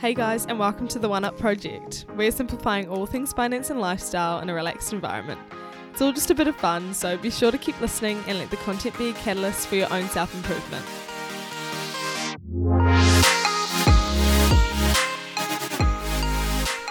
[0.00, 2.06] Hey guys, and welcome to the One Up Project.
[2.16, 5.38] We're simplifying all things finance and lifestyle in a relaxed environment.
[5.92, 8.50] It's all just a bit of fun, so be sure to keep listening and let
[8.50, 10.86] the content be a catalyst for your own self improvement.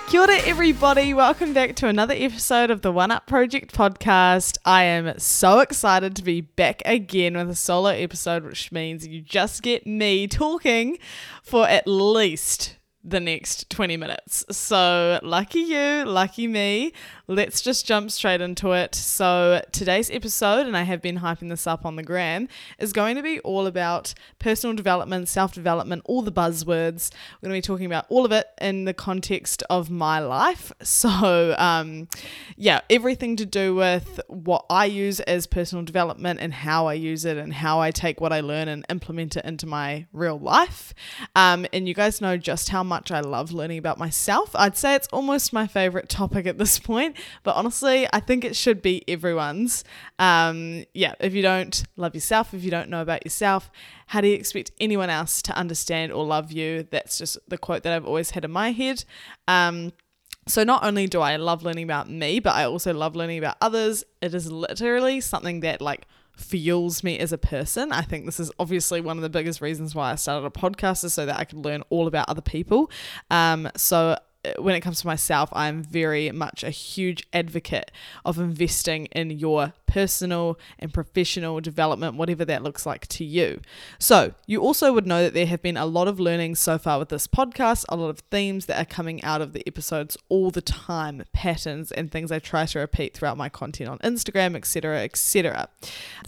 [0.07, 1.11] Kia ora, everybody.
[1.11, 4.59] Welcome back to another episode of the One Up Project podcast.
[4.65, 9.19] I am so excited to be back again with a solo episode, which means you
[9.21, 10.99] just get me talking
[11.41, 12.75] for at least
[13.09, 14.45] the next 20 minutes.
[14.51, 16.93] So, lucky you, lucky me.
[17.31, 18.95] Let's just jump straight into it.
[18.95, 22.47] So, today's episode, and I have been hyping this up on the gram,
[22.79, 27.11] is going to be all about personal development, self development, all the buzzwords.
[27.39, 30.71] We're going to be talking about all of it in the context of my life.
[30.81, 32.07] So, um,
[32.57, 37.25] yeah, everything to do with what I use as personal development and how I use
[37.25, 40.95] it and how I take what I learn and implement it into my real life.
[41.35, 44.55] Um, and you guys know just how much I love learning about myself.
[44.55, 48.55] I'd say it's almost my favorite topic at this point, but honestly, I think it
[48.55, 49.83] should be everyone's.
[50.17, 53.69] Um, yeah, if you don't love yourself, if you don't know about yourself,
[54.07, 56.87] how do you expect anyone else to understand or love you?
[56.89, 59.03] That's just the quote that I've always had in my head.
[59.47, 59.93] Um,
[60.47, 63.57] so not only do I love learning about me, but I also love learning about
[63.61, 64.03] others.
[64.21, 67.91] It is literally something that like fuels me as a person.
[67.91, 71.03] I think this is obviously one of the biggest reasons why I started a podcast
[71.03, 72.89] is so that I could learn all about other people.
[73.29, 74.17] Um, so
[74.57, 77.91] when it comes to myself, I'm very much a huge advocate
[78.23, 83.59] of investing in your personal and professional development, whatever that looks like to you.
[83.97, 86.99] So, you also would know that there have been a lot of learnings so far
[86.99, 90.51] with this podcast, a lot of themes that are coming out of the episodes all
[90.51, 95.03] the time, patterns and things I try to repeat throughout my content on Instagram, etc.,
[95.03, 95.69] etc.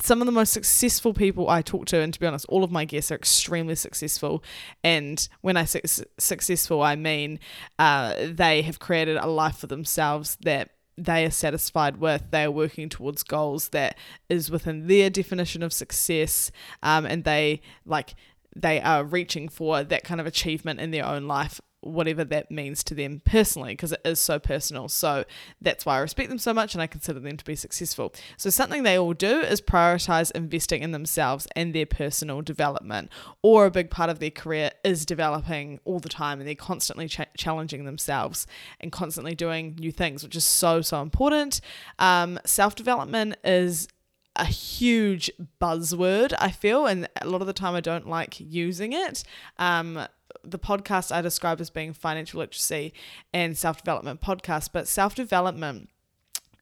[0.02, 2.72] Some of the most successful people I talk to, and to be honest, all of
[2.72, 4.44] my guests are extremely successful.
[4.84, 5.82] And when I say
[6.18, 7.40] successful, I mean
[7.78, 12.52] uh, they have created a life for themselves that they are satisfied with, they are
[12.52, 13.98] working towards goals that
[14.30, 16.52] is within their definition of success,
[16.84, 18.16] um, and they like
[18.56, 22.84] they are reaching for that kind of achievement in their own life whatever that means
[22.84, 24.88] to them personally because it is so personal.
[24.88, 25.26] So
[25.62, 28.14] that's why I respect them so much and I consider them to be successful.
[28.38, 33.66] So something they all do is prioritize investing in themselves and their personal development, or
[33.66, 37.20] a big part of their career is developing all the time and they're constantly ch-
[37.38, 38.48] challenging themselves
[38.80, 41.62] and constantly doing new things, which is so, so important.
[42.00, 43.88] Um, Self development is
[44.36, 48.94] a huge buzzword, I feel, and a lot of the time I don't like using
[48.94, 49.24] it.
[49.60, 50.08] Um,
[50.44, 52.94] the podcast I describe as being financial literacy
[53.34, 55.90] and self development podcast, but self development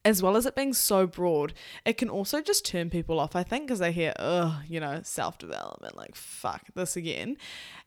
[0.05, 1.53] as well as it being so broad,
[1.85, 5.01] it can also just turn people off, I think, because they hear, oh, you know,
[5.03, 7.37] self development, like, fuck this again.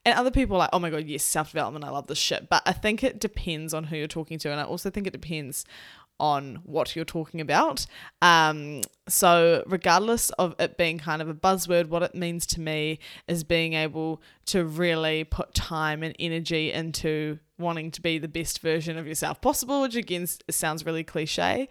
[0.04, 2.48] And other people are like, oh my God, yes, self development, I love this shit.
[2.48, 4.50] But I think it depends on who you're talking to.
[4.50, 5.64] And I also think it depends
[6.20, 7.86] on what you're talking about.
[8.20, 12.98] Um, so, regardless of it being kind of a buzzword, what it means to me
[13.26, 18.60] is being able to really put time and energy into wanting to be the best
[18.60, 21.68] version of yourself possible, which again sounds really cliche.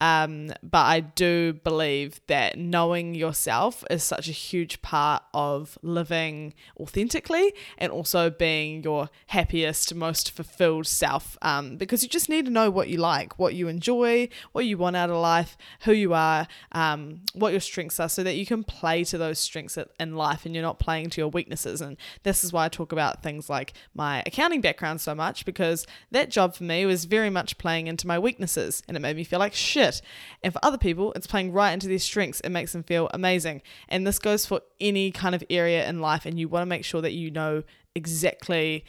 [0.00, 6.54] Um, but I do believe that knowing yourself is such a huge part of living
[6.78, 11.36] authentically and also being your happiest, most fulfilled self.
[11.42, 14.78] Um, because you just need to know what you like, what you enjoy, what you
[14.78, 18.46] want out of life, who you are, um, what your strengths are, so that you
[18.46, 21.80] can play to those strengths in life and you're not playing to your weaknesses.
[21.80, 25.44] And this is why I talk about things like my accounting background so much much
[25.44, 29.16] because that job for me was very much playing into my weaknesses and it made
[29.16, 30.02] me feel like shit.
[30.42, 32.40] And for other people, it's playing right into their strengths.
[32.40, 33.62] It makes them feel amazing.
[33.88, 36.26] And this goes for any kind of area in life.
[36.26, 37.62] And you want to make sure that you know
[37.94, 38.84] exactly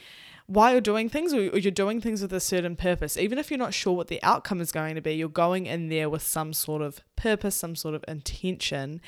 [0.46, 3.16] why you're doing things or you're doing things with a certain purpose.
[3.16, 5.88] Even if you're not sure what the outcome is going to be, you're going in
[5.88, 9.00] there with some sort of purpose, some sort of intention.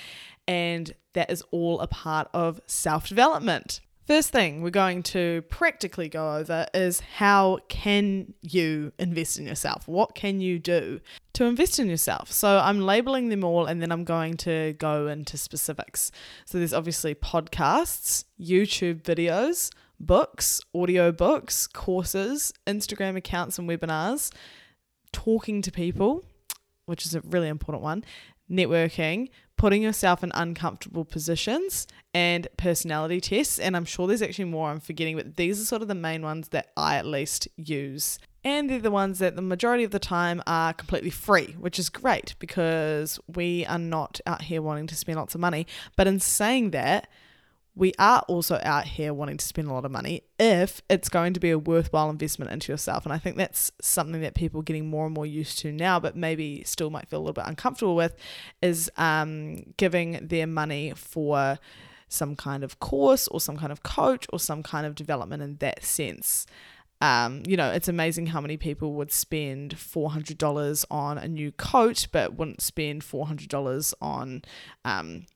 [0.47, 3.81] And that is all a part of self development.
[4.09, 9.87] First thing we're going to practically go over is how can you invest in yourself?
[9.87, 11.01] What can you do
[11.34, 12.33] to invest in yourself?
[12.33, 16.10] So I'm labeling them all and then I'm going to go into specifics.
[16.47, 19.71] So there's obviously podcasts, YouTube videos,
[20.01, 24.33] books, audio books, courses, Instagram accounts and webinars,
[25.13, 26.25] talking to people,
[26.87, 28.03] which is a really important one,
[28.50, 33.59] networking, putting yourself in uncomfortable positions, and personality tests.
[33.59, 36.22] And I'm sure there's actually more I'm forgetting, but these are sort of the main
[36.22, 38.18] ones that I at least use.
[38.45, 41.91] And they're the ones that the majority of the time are completely free, which is
[41.91, 45.66] great because we are not out here wanting to spend lots of money.
[45.97, 47.09] But in saying that,
[47.78, 51.33] we are also out here wanting to spend a lot of money if it's going
[51.33, 53.07] to be a worthwhile investment into yourself.
[53.07, 56.01] And I think that's something that people are getting more and more used to now,
[56.01, 58.16] but maybe still might feel a little bit uncomfortable with
[58.60, 61.60] is um, giving their money for
[62.09, 65.57] some kind of course or some kind of coach or some kind of development in
[65.59, 66.47] that sense.
[67.01, 72.09] Um, you know, it's amazing how many people would spend $400 on a new coat,
[72.10, 74.42] but wouldn't spend $400 on
[74.84, 75.27] um,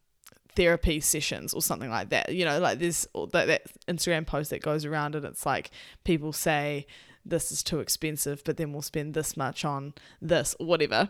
[0.56, 2.34] therapy sessions or something like that.
[2.34, 5.70] You know, like there's that, that Instagram post that goes around and it's like
[6.04, 6.86] people say
[7.24, 11.08] this is too expensive, but then we'll spend this much on this or whatever.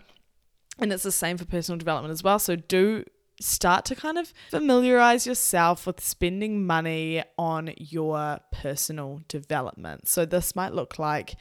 [0.78, 2.38] And it's the same for personal development as well.
[2.38, 3.04] So do
[3.40, 10.08] start to kind of familiarize yourself with spending money on your personal development.
[10.08, 11.34] So this might look like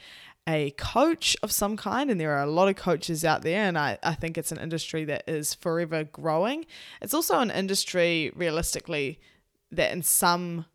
[0.48, 3.78] a coach of some kind, and there are a lot of coaches out there, and
[3.78, 6.66] I, I think it's an industry that is forever growing.
[7.00, 9.20] It's also an industry, realistically,
[9.70, 10.66] that in some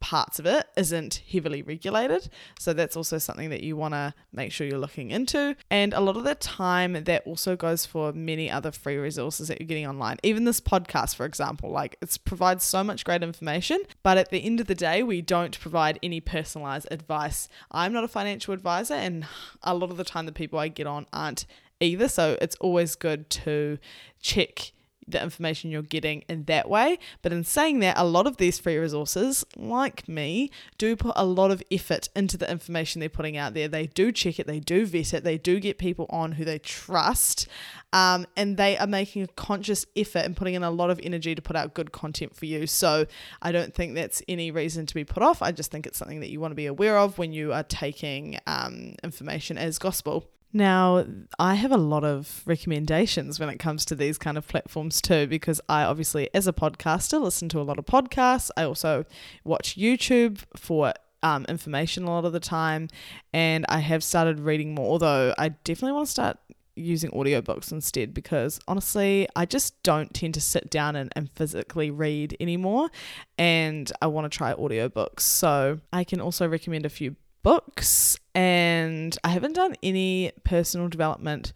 [0.00, 2.28] parts of it isn't heavily regulated.
[2.58, 5.54] So that's also something that you want to make sure you're looking into.
[5.70, 9.60] And a lot of the time, that also goes for many other free resources that
[9.60, 10.16] you're getting online.
[10.22, 14.44] Even this podcast, for example, like it provides so much great information, but at the
[14.44, 17.48] end of the day, we don't provide any personalized advice.
[17.70, 19.26] I'm not a financial advisor, and
[19.62, 21.46] a lot of the time, the people I get on aren't
[21.80, 22.08] either.
[22.08, 23.78] So it's always good to
[24.20, 24.72] check
[25.12, 26.98] the information you're getting in that way.
[27.22, 31.24] But in saying that, a lot of these free resources, like me, do put a
[31.24, 33.68] lot of effort into the information they're putting out there.
[33.68, 36.58] They do check it, they do vet it, they do get people on who they
[36.58, 37.48] trust,
[37.92, 41.34] um, and they are making a conscious effort and putting in a lot of energy
[41.34, 42.66] to put out good content for you.
[42.66, 43.06] So
[43.42, 45.42] I don't think that's any reason to be put off.
[45.42, 47.64] I just think it's something that you want to be aware of when you are
[47.64, 50.28] taking um, information as gospel.
[50.52, 51.04] Now,
[51.38, 55.26] I have a lot of recommendations when it comes to these kind of platforms too,
[55.28, 58.50] because I obviously, as a podcaster, listen to a lot of podcasts.
[58.56, 59.04] I also
[59.44, 60.92] watch YouTube for
[61.22, 62.88] um, information a lot of the time,
[63.32, 66.38] and I have started reading more, although I definitely want to start
[66.76, 71.90] using audiobooks instead because honestly I just don't tend to sit down and, and physically
[71.90, 72.88] read anymore
[73.36, 79.16] and I want to try audiobooks so I can also recommend a few books and
[79.24, 81.52] I haven't done any personal development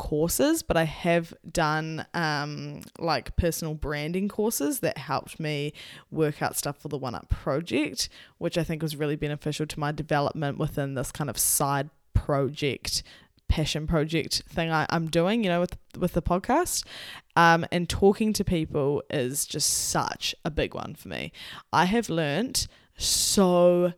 [0.00, 5.74] courses, but I have done um, like personal branding courses that helped me
[6.10, 9.80] work out stuff for the One Up project, which I think was really beneficial to
[9.80, 13.02] my development within this kind of side project
[13.48, 16.86] passion project thing I, am doing, you know, with with the podcast.
[17.36, 21.32] Um, and talking to people is just such a big one for me.
[21.72, 23.92] I have learned so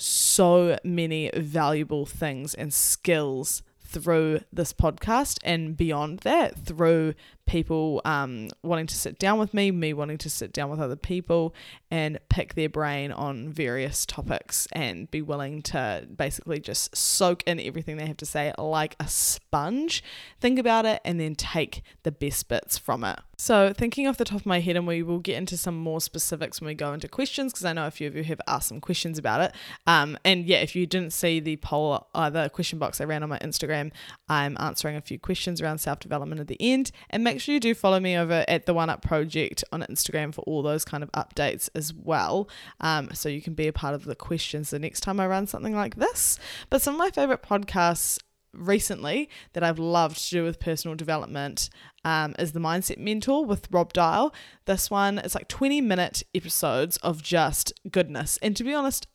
[0.00, 7.14] so many valuable things and skills through this podcast and beyond that through
[7.50, 10.94] people um, wanting to sit down with me, me wanting to sit down with other
[10.94, 11.52] people
[11.90, 17.58] and pick their brain on various topics and be willing to basically just soak in
[17.58, 20.04] everything they have to say like a sponge.
[20.40, 23.18] Think about it and then take the best bits from it.
[23.40, 26.02] So, thinking off the top of my head, and we will get into some more
[26.02, 28.68] specifics when we go into questions because I know a few of you have asked
[28.68, 29.54] some questions about it.
[29.86, 33.22] Um, and yeah, if you didn't see the poll, uh, the question box I ran
[33.22, 33.92] on my Instagram,
[34.28, 36.92] I'm answering a few questions around self development at the end.
[37.08, 40.34] And make sure you do follow me over at the One Up Project on Instagram
[40.34, 42.48] for all those kind of updates as well.
[42.80, 45.46] Um, so you can be a part of the questions the next time I run
[45.46, 46.38] something like this.
[46.68, 48.18] But some of my favorite podcasts
[48.52, 51.70] recently that I've loved to do with personal development
[52.04, 54.34] um, is the Mindset Mentor with Rob Dial.
[54.66, 58.38] This one, it's like 20 minute episodes of just goodness.
[58.42, 59.06] And to be honest,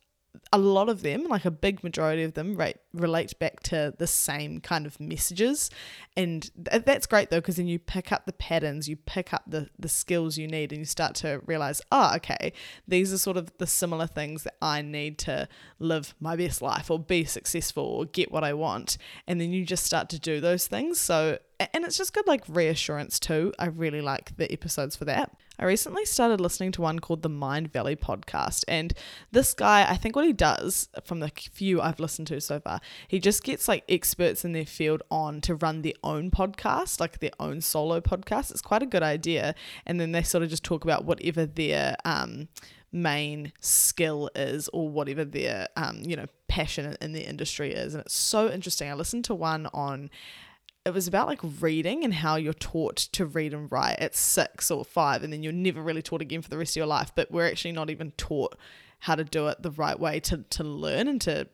[0.52, 4.06] a lot of them, like a big majority of them, right, relate back to the
[4.06, 5.70] same kind of messages.
[6.16, 9.42] And th- that's great though, because then you pick up the patterns, you pick up
[9.46, 12.52] the, the skills you need, and you start to realize, oh, okay,
[12.88, 16.90] these are sort of the similar things that I need to live my best life
[16.90, 18.98] or be successful or get what I want.
[19.26, 21.00] And then you just start to do those things.
[21.00, 23.52] So, and it's just good like reassurance too.
[23.58, 25.30] I really like the episodes for that.
[25.58, 28.64] I recently started listening to one called the Mindvalley podcast.
[28.68, 28.92] And
[29.32, 32.80] this guy, I think what he does from the few I've listened to so far,
[33.08, 37.20] he just gets like experts in their field on to run their own podcast, like
[37.20, 38.50] their own solo podcast.
[38.50, 39.54] It's quite a good idea.
[39.86, 42.48] And then they sort of just talk about whatever their um,
[42.92, 48.02] main skill is or whatever their um, you know passion in the industry is and
[48.02, 50.08] it's so interesting i listened to one on
[50.86, 54.70] it was about like reading and how you're taught to read and write at six
[54.70, 57.10] or five, and then you're never really taught again for the rest of your life.
[57.14, 58.56] But we're actually not even taught
[59.00, 61.48] how to do it the right way to, to learn and to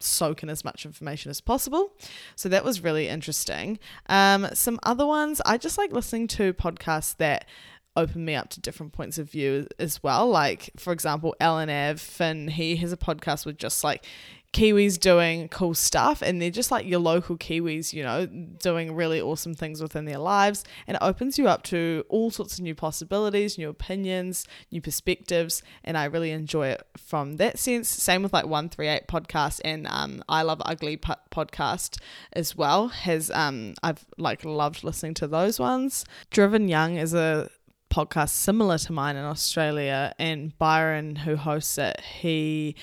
[0.00, 1.92] soak in as much information as possible.
[2.34, 3.78] So that was really interesting.
[4.06, 7.46] Um, some other ones, I just like listening to podcasts that
[7.94, 10.26] open me up to different points of view as well.
[10.26, 14.06] Like, for example, Alan Av, Finn, he has a podcast with just like
[14.52, 19.20] Kiwis doing cool stuff, and they're just like your local Kiwis, you know, doing really
[19.20, 20.62] awesome things within their lives.
[20.86, 25.62] And it opens you up to all sorts of new possibilities, new opinions, new perspectives.
[25.84, 27.88] And I really enjoy it from that sense.
[27.88, 31.98] Same with like 138 podcast and um, I Love Ugly podcast
[32.34, 32.88] as well.
[32.88, 36.04] Has um, I've like loved listening to those ones.
[36.30, 37.48] Driven Young is a
[37.92, 42.74] podcast similar to mine in Australia, and Byron, who hosts it, he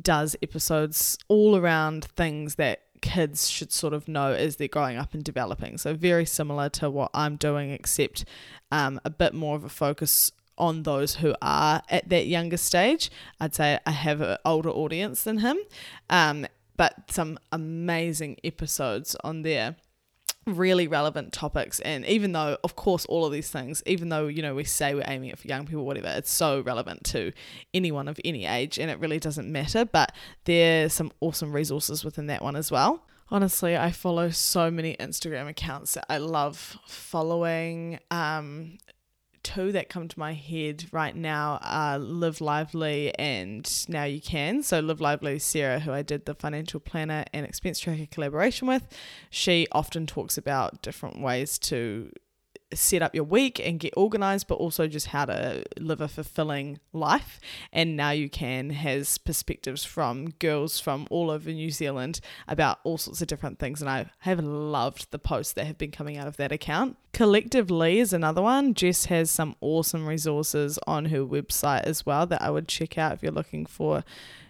[0.00, 5.14] does episodes all around things that kids should sort of know as they're growing up
[5.14, 5.78] and developing.
[5.78, 8.24] So, very similar to what I'm doing, except
[8.72, 13.12] um, a bit more of a focus on those who are at that younger stage.
[13.40, 15.56] I'd say I have an older audience than him,
[16.10, 16.46] um,
[16.76, 19.76] but some amazing episodes on there
[20.56, 24.42] really relevant topics and even though of course all of these things even though you
[24.42, 27.32] know we say we're aiming it for young people whatever it's so relevant to
[27.74, 30.12] anyone of any age and it really doesn't matter but
[30.44, 33.04] there's some awesome resources within that one as well.
[33.30, 38.78] Honestly i follow so many instagram accounts that i love following um
[39.48, 44.62] two that come to my head right now are Live Lively and Now You Can.
[44.62, 48.86] So, Live Lively, Sarah, who I did the financial planner and expense tracker collaboration with,
[49.30, 52.12] she often talks about different ways to
[52.72, 56.78] set up your week and get organized, but also just how to live a fulfilling
[56.92, 57.40] life.
[57.72, 62.98] And now you can has perspectives from girls from all over New Zealand about all
[62.98, 63.80] sorts of different things.
[63.80, 66.96] And I have loved the posts that have been coming out of that account.
[67.12, 68.74] Collectively is another one.
[68.74, 73.12] Jess has some awesome resources on her website as well that I would check out
[73.12, 74.04] if you're looking for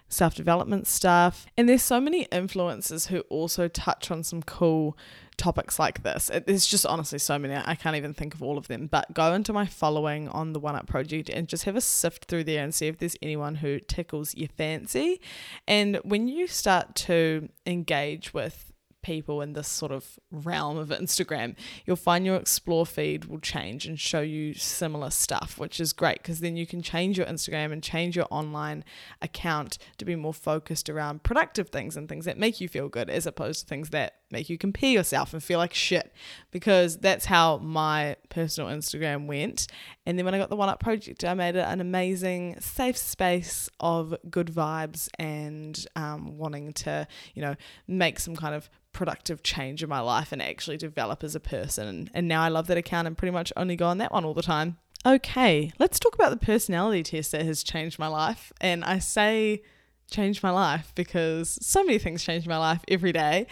[0.08, 1.46] self development stuff.
[1.56, 4.96] And there's so many influencers who also touch on some cool
[5.36, 6.30] topics like this.
[6.46, 7.54] There's just honestly so many.
[7.54, 8.88] I can't even think of all of them.
[8.88, 12.26] But go into my following on the One Up Project and just have a sift
[12.26, 15.20] through there and see if there's anyone who tickles your fancy.
[15.66, 18.67] And when you start to engage with
[19.02, 23.86] people in this sort of realm of Instagram, you'll find your explore feed will change
[23.86, 27.72] and show you similar stuff, which is great because then you can change your Instagram
[27.72, 28.84] and change your online
[29.22, 33.08] account to be more focused around productive things and things that make you feel good
[33.08, 36.12] as opposed to things that make you compare yourself and feel like shit
[36.50, 39.66] because that's how my personal Instagram went.
[40.06, 42.96] And then when I got the One Up project, I made it an amazing safe
[42.96, 49.44] space of good vibes and um, wanting to, you know, make some kind of productive
[49.44, 52.10] change in my life and actually develop as a person.
[52.12, 54.34] And now I love that account and pretty much only go on that one all
[54.34, 54.76] the time.
[55.06, 58.52] Okay, let's talk about the personality test that has changed my life.
[58.60, 59.62] And I say
[60.10, 63.46] changed my life because so many things change my life every day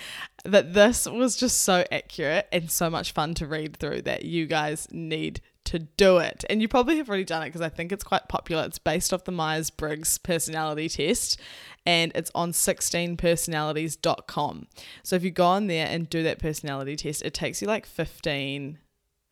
[0.45, 4.47] that this was just so accurate and so much fun to read through that you
[4.47, 6.45] guys need to do it.
[6.49, 8.65] And you probably have already done it because I think it's quite popular.
[8.65, 11.41] It's based off the Myers Briggs personality test
[11.85, 14.67] and it's on 16personalities.com.
[15.03, 17.87] So if you go on there and do that personality test, it takes you like
[17.87, 18.79] 15,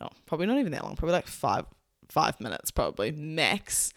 [0.01, 1.67] oh, probably not even that long, probably like five,
[2.09, 3.93] five minutes, probably max.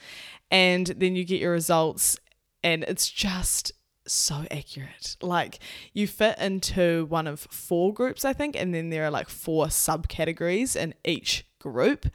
[0.49, 2.17] And then you get your results,
[2.63, 3.73] and it's just
[4.07, 5.17] so accurate.
[5.21, 5.59] Like
[5.93, 9.67] you fit into one of four groups, I think, and then there are like four
[9.67, 12.07] subcategories in each group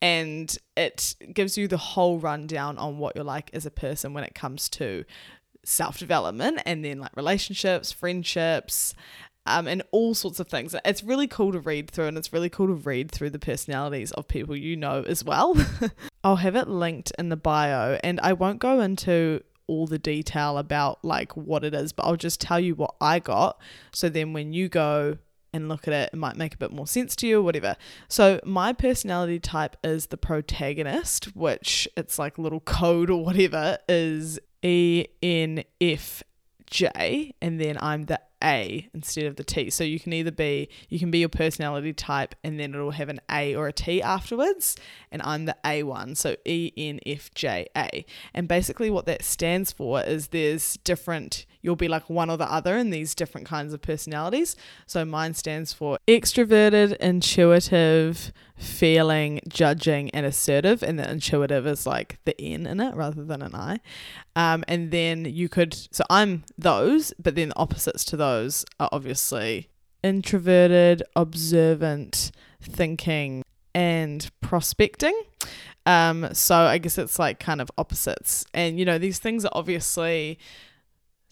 [0.00, 4.24] and it gives you the whole rundown on what you're like as a person when
[4.24, 5.04] it comes to
[5.64, 8.94] self development and then like relationships, friendships,
[9.46, 10.74] um, and all sorts of things.
[10.84, 14.12] It's really cool to read through, and it's really cool to read through the personalities
[14.12, 15.56] of people you know as well.
[16.24, 20.58] I'll have it linked in the bio, and I won't go into all the detail
[20.58, 23.60] about like what it is, but I'll just tell you what I got.
[23.92, 25.18] So then when you go
[25.52, 27.76] and look at it, it might make a bit more sense to you or whatever.
[28.08, 34.38] So my personality type is the protagonist, which it's like little code or whatever is
[34.62, 36.22] E N F
[36.66, 39.68] J, and then I'm the A instead of the T.
[39.68, 43.10] So you can either be, you can be your personality type and then it'll have
[43.10, 44.76] an A or a T afterwards.
[45.10, 46.14] And I'm the A one.
[46.14, 48.06] So E N F J A.
[48.32, 52.52] And basically what that stands for is there's different, you'll be like one or the
[52.52, 54.56] other in these different kinds of personalities.
[54.86, 60.82] So mine stands for extroverted, intuitive, feeling, judging, and assertive.
[60.82, 63.80] And the intuitive is like the N in it rather than an I.
[64.36, 68.88] Um, and then you could, so I'm those, but then the opposites to those are
[68.92, 69.68] obviously
[70.02, 75.18] introverted, observant, thinking, and prospecting.
[75.86, 78.44] Um, so I guess it's like kind of opposites.
[78.52, 80.38] And, you know, these things are obviously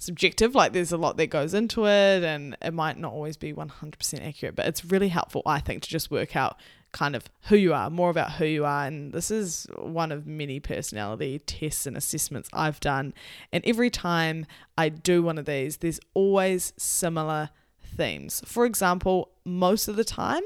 [0.00, 3.52] subjective like there's a lot that goes into it and it might not always be
[3.52, 6.56] 100% accurate but it's really helpful i think to just work out
[6.92, 8.86] kind of who you are, more about who you are.
[8.86, 13.14] And this is one of many personality tests and assessments I've done.
[13.52, 17.50] And every time I do one of these, there's always similar
[17.96, 18.42] themes.
[18.44, 20.42] For example, most of the time,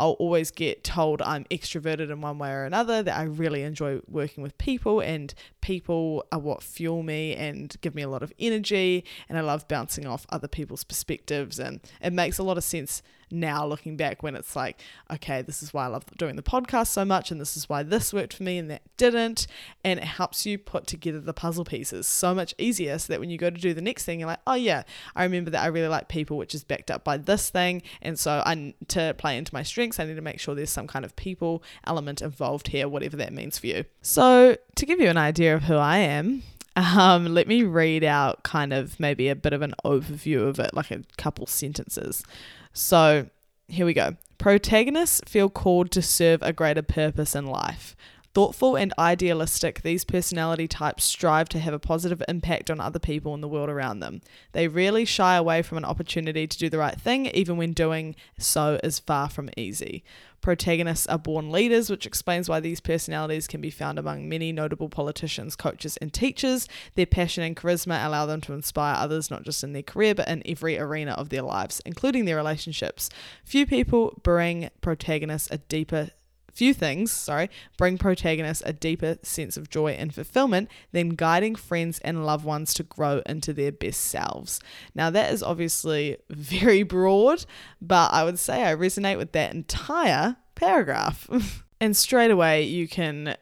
[0.00, 4.00] I'll always get told I'm extroverted in one way or another, that I really enjoy
[4.08, 8.32] working with people, and people are what fuel me and give me a lot of
[8.38, 11.58] energy, and I love bouncing off other people's perspectives.
[11.58, 15.62] And it makes a lot of sense now looking back when it's like, okay, this
[15.62, 18.34] is why I love doing the podcast so much, and this is why this worked
[18.34, 19.46] for me and that didn't.
[19.82, 23.30] And it helps you put together the puzzle pieces so much easier so that when
[23.30, 24.82] you go to do the next thing, you're like, oh, yeah,
[25.16, 27.82] I remember that I really like people, which is backed up by this thing.
[28.02, 29.62] And so I to play into my
[29.98, 33.32] I need to make sure there's some kind of people element involved here, whatever that
[33.32, 33.84] means for you.
[34.02, 36.42] So, to give you an idea of who I am,
[36.76, 40.74] um, let me read out kind of maybe a bit of an overview of it,
[40.74, 42.24] like a couple sentences.
[42.72, 43.28] So
[43.68, 44.16] here we go.
[44.38, 47.96] Protagonists feel called to serve a greater purpose in life.
[48.34, 53.32] Thoughtful and idealistic, these personality types strive to have a positive impact on other people
[53.32, 54.22] in the world around them.
[54.50, 58.16] They rarely shy away from an opportunity to do the right thing, even when doing
[58.36, 60.02] so is far from easy.
[60.40, 64.88] Protagonists are born leaders, which explains why these personalities can be found among many notable
[64.88, 66.68] politicians, coaches, and teachers.
[66.96, 70.26] Their passion and charisma allow them to inspire others not just in their career, but
[70.26, 73.10] in every arena of their lives, including their relationships.
[73.44, 76.10] Few people bring protagonists a deeper
[76.54, 81.98] few things, sorry, bring protagonists a deeper sense of joy and fulfillment than guiding friends
[82.00, 84.60] and loved ones to grow into their best selves.
[84.94, 87.44] Now, that is obviously very broad,
[87.82, 91.28] but I would say I resonate with that entire paragraph.
[91.80, 93.36] and straight away, you can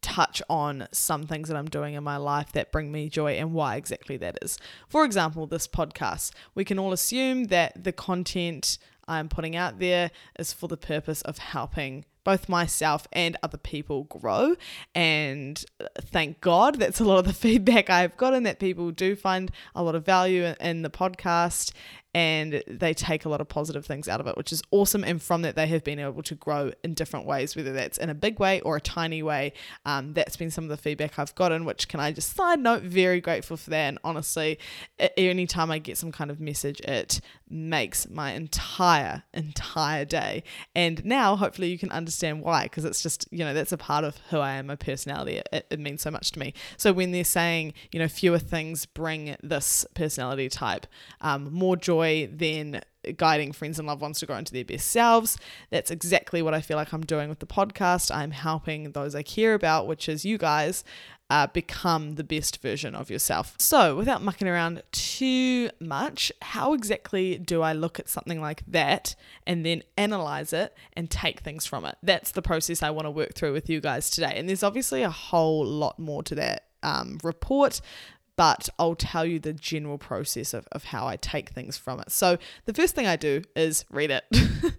[0.00, 3.54] touch on some things that I'm doing in my life that bring me joy and
[3.54, 4.58] why exactly that is.
[4.88, 8.78] For example, this podcast, we can all assume that the content
[9.08, 14.04] I'm putting out there is for the purpose of helping both myself and other people
[14.04, 14.56] grow.
[14.94, 19.16] And uh, thank God that's a lot of the feedback I've gotten that people do
[19.16, 21.72] find a lot of value in the podcast
[22.14, 25.02] and they take a lot of positive things out of it, which is awesome.
[25.02, 28.10] And from that, they have been able to grow in different ways, whether that's in
[28.10, 29.54] a big way or a tiny way.
[29.86, 32.82] Um, that's been some of the feedback I've gotten, which can I just side note,
[32.82, 33.88] very grateful for that.
[33.88, 34.58] And honestly,
[35.16, 40.42] anytime I get some kind of message, it makes my entire, entire day.
[40.74, 44.04] And now, hopefully, you can understand why, because it's just, you know, that's a part
[44.04, 45.40] of who I am, my personality.
[45.50, 46.52] It, it means so much to me.
[46.76, 50.86] So when they're saying, you know, fewer things bring this personality type
[51.22, 52.82] um, more joy joy than
[53.16, 55.36] guiding friends and loved ones to grow into their best selves.
[55.70, 58.14] That's exactly what I feel like I'm doing with the podcast.
[58.14, 60.84] I'm helping those I care about, which is you guys,
[61.30, 63.54] uh, become the best version of yourself.
[63.58, 69.14] So, without mucking around too much, how exactly do I look at something like that
[69.46, 71.96] and then analyze it and take things from it?
[72.02, 74.34] That's the process I want to work through with you guys today.
[74.36, 77.80] And there's obviously a whole lot more to that um, report
[78.36, 82.10] but I'll tell you the general process of, of how I take things from it.
[82.10, 84.24] So, the first thing I do is read it.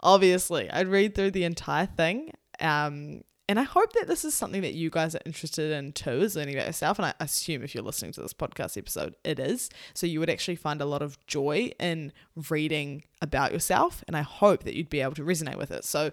[0.00, 2.32] Obviously, I'd read through the entire thing.
[2.60, 6.22] Um, and I hope that this is something that you guys are interested in too,
[6.22, 6.98] is learning about yourself.
[6.98, 9.68] And I assume if you're listening to this podcast episode, it is.
[9.94, 12.12] So you would actually find a lot of joy in
[12.48, 14.04] reading about yourself.
[14.06, 15.84] And I hope that you'd be able to resonate with it.
[15.84, 16.12] So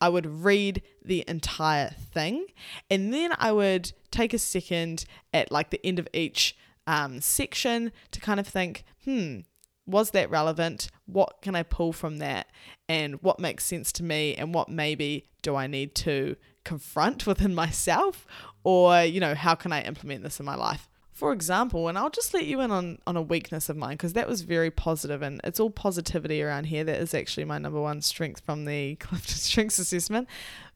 [0.00, 2.46] I would read the entire thing
[2.90, 6.56] and then I would take a second at like the end of each
[6.86, 9.40] um, section to kind of think, hmm,
[9.86, 10.88] was that relevant?
[11.06, 12.48] What can I pull from that?
[12.88, 14.34] And what makes sense to me?
[14.34, 18.26] And what maybe do I need to confront within myself?
[18.64, 20.88] Or, you know, how can I implement this in my life?
[21.18, 24.12] For example, and I'll just let you in on, on a weakness of mine because
[24.12, 26.84] that was very positive and it's all positivity around here.
[26.84, 30.28] That is actually my number one strength from the Clifton Strengths Assessment.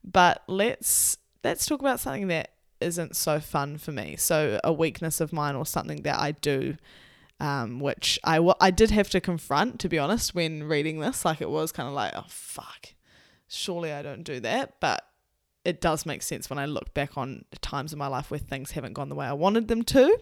[0.03, 2.49] But let's let's talk about something that
[2.81, 4.17] isn't so fun for me.
[4.17, 6.75] So a weakness of mine or something that I do,
[7.39, 11.23] um, which I, I did have to confront, to be honest, when reading this.
[11.23, 12.89] Like it was kind of like, oh, fuck,
[13.47, 14.81] surely I don't do that.
[14.81, 15.07] But
[15.65, 18.71] it does make sense when I look back on times in my life where things
[18.71, 20.19] haven't gone the way I wanted them to.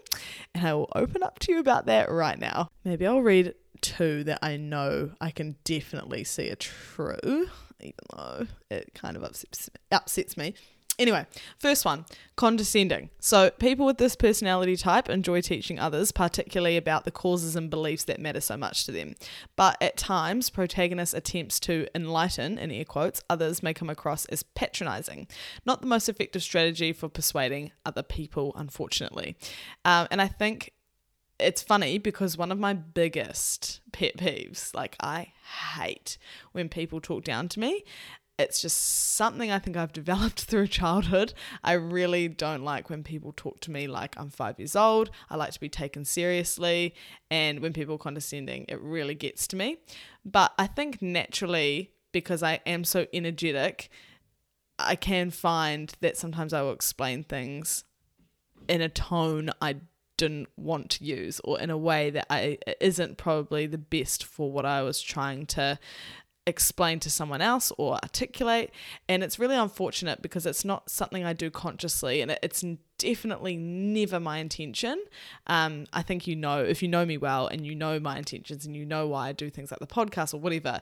[0.53, 2.69] And I will open up to you about that right now.
[2.83, 7.47] Maybe I'll read two that I know I can definitely see are true,
[7.79, 10.53] even though it kind of upsets, upsets me.
[10.99, 11.25] Anyway,
[11.57, 13.09] first one condescending.
[13.19, 18.03] So, people with this personality type enjoy teaching others, particularly about the causes and beliefs
[18.05, 19.15] that matter so much to them.
[19.55, 24.43] But at times, protagonist attempts to enlighten, in air quotes, others may come across as
[24.43, 25.27] patronizing.
[25.65, 29.35] Not the most effective strategy for persuading other people, unfortunately.
[29.85, 30.73] Um, and I think
[31.41, 35.33] it's funny because one of my biggest pet peeves, like I
[35.75, 36.17] hate
[36.51, 37.83] when people talk down to me,
[38.41, 41.33] It's just something I think I've developed through childhood.
[41.63, 45.11] I really don't like when people talk to me like I'm five years old.
[45.29, 46.95] I like to be taken seriously.
[47.29, 49.77] And when people are condescending, it really gets to me.
[50.25, 53.89] But I think naturally, because I am so energetic,
[54.79, 57.83] I can find that sometimes I will explain things
[58.67, 59.75] in a tone I
[60.21, 64.51] didn't want to use or in a way that I isn't probably the best for
[64.51, 65.79] what I was trying to
[66.47, 68.71] explain to someone else or articulate
[69.07, 72.65] and it's really unfortunate because it's not something I do consciously and it's
[72.97, 75.03] definitely never my intention
[75.45, 78.65] um, I think you know if you know me well and you know my intentions
[78.65, 80.81] and you know why I do things like the podcast or whatever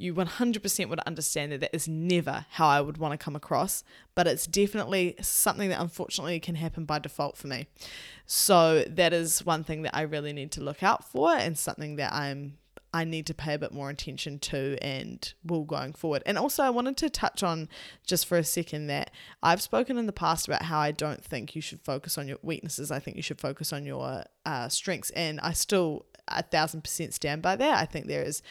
[0.00, 3.82] you 100% would understand that that is never how I would want to come across,
[4.14, 7.66] but it's definitely something that unfortunately can happen by default for me.
[8.24, 11.96] So that is one thing that I really need to look out for and something
[11.96, 12.58] that I'm
[12.92, 16.22] I need to pay a bit more attention to and will going forward.
[16.24, 17.68] And also, I wanted to touch on
[18.06, 19.10] just for a second that
[19.42, 22.38] I've spoken in the past about how I don't think you should focus on your
[22.42, 22.90] weaknesses.
[22.90, 25.10] I think you should focus on your uh, strengths.
[25.10, 27.78] And I still a thousand percent stand by that.
[27.78, 28.42] I think there is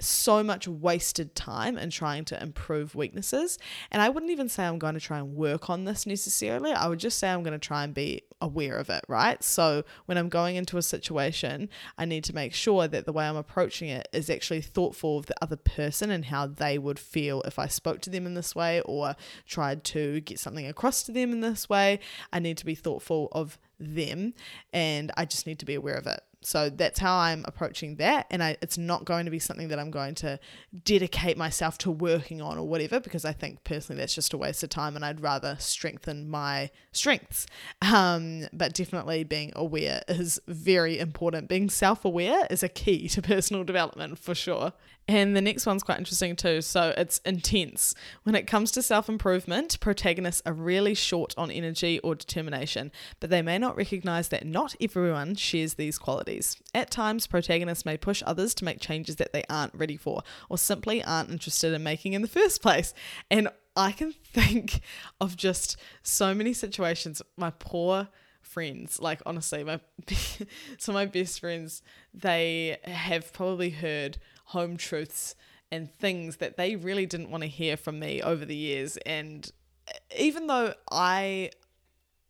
[0.00, 3.58] so much wasted time in trying to improve weaknesses.
[3.90, 6.72] And I wouldn't even say I'm going to try and work on this necessarily.
[6.72, 9.42] I would just say I'm going to try and be aware of it, right?
[9.42, 13.26] So when I'm going into a situation, I need to make sure that the way
[13.26, 17.40] I'm approaching it is actually thoughtful of the other person and how they would feel
[17.42, 21.12] if I spoke to them in this way or tried to get something across to
[21.12, 22.00] them in this way.
[22.32, 24.34] I need to be thoughtful of them
[24.72, 26.20] and I just need to be aware of it.
[26.44, 28.26] So that's how I'm approaching that.
[28.30, 30.38] And I, it's not going to be something that I'm going to
[30.84, 34.62] dedicate myself to working on or whatever, because I think personally that's just a waste
[34.62, 37.46] of time and I'd rather strengthen my strengths.
[37.80, 41.48] Um, but definitely being aware is very important.
[41.48, 44.72] Being self aware is a key to personal development for sure.
[45.08, 46.62] And the next one's quite interesting too.
[46.62, 47.94] So it's intense.
[48.22, 53.30] When it comes to self improvement, protagonists are really short on energy or determination, but
[53.30, 56.31] they may not recognize that not everyone shares these qualities.
[56.74, 60.58] At times, protagonists may push others to make changes that they aren't ready for or
[60.58, 62.94] simply aren't interested in making in the first place.
[63.30, 64.80] And I can think
[65.20, 67.22] of just so many situations.
[67.36, 68.08] My poor
[68.40, 69.74] friends like honestly my
[70.10, 71.80] of my best friends
[72.12, 75.36] they have probably heard home truths
[75.70, 79.52] and things that they really didn't want to hear from me over the years and
[79.88, 81.50] uh, even though I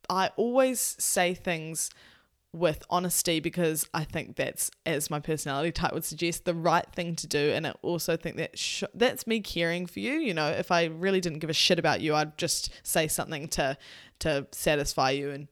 [0.08, 1.90] I always say things
[2.52, 7.16] with honesty because I think that's as my personality type would suggest the right thing
[7.16, 10.48] to do and I also think that sh- that's me caring for you you know
[10.48, 13.78] if I really didn't give a shit about you I'd just say something to
[14.20, 15.48] to satisfy you and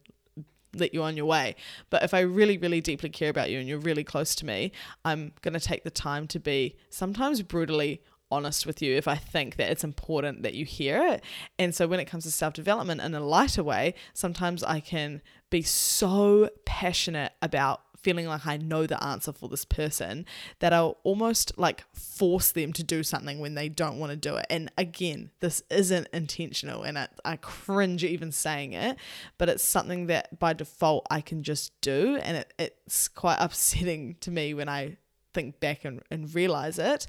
[0.75, 1.57] let you on your way.
[1.91, 4.73] But if I really, really deeply care about you and you're really close to me,
[5.05, 9.17] I'm going to take the time to be sometimes brutally honest with you if I
[9.17, 11.25] think that it's important that you hear it.
[11.59, 15.23] And so when it comes to self development in a lighter way, sometimes I can
[15.51, 20.25] be so passionate about feeling like I know the answer for this person
[20.61, 24.37] that I'll almost like force them to do something when they don't want to do
[24.37, 24.47] it.
[24.49, 28.97] And again, this isn't intentional and I, I cringe even saying it,
[29.39, 32.19] but it's something that by default I can just do.
[32.23, 34.97] And it, it's quite upsetting to me when I
[35.35, 37.07] think back and, and realize it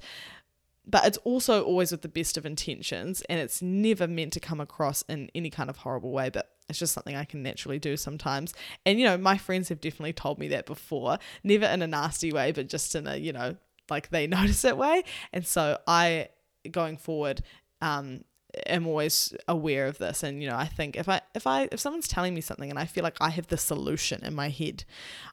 [0.86, 4.60] but it's also always with the best of intentions and it's never meant to come
[4.60, 7.96] across in any kind of horrible way but it's just something I can naturally do
[7.96, 8.54] sometimes.
[8.86, 12.32] And, you know, my friends have definitely told me that before, never in a nasty
[12.32, 13.56] way, but just in a, you know,
[13.90, 15.04] like they notice it way.
[15.32, 16.28] And so I,
[16.70, 17.42] going forward,
[17.80, 18.24] um,
[18.66, 21.80] am always aware of this and you know i think if i if i if
[21.80, 24.84] someone's telling me something and i feel like i have the solution in my head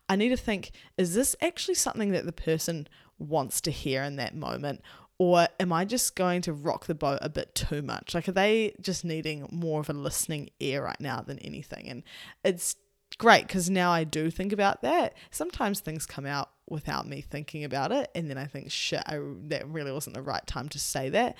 [0.07, 4.15] i need to think is this actually something that the person wants to hear in
[4.15, 4.81] that moment
[5.19, 8.15] or am I just going to rock the boat a bit too much?
[8.15, 11.89] Like, are they just needing more of a listening ear right now than anything?
[11.89, 12.03] And
[12.43, 12.77] it's
[13.17, 15.15] great because now I do think about that.
[15.29, 19.19] Sometimes things come out without me thinking about it, and then I think, shit, I,
[19.47, 21.35] that really wasn't the right time to say that.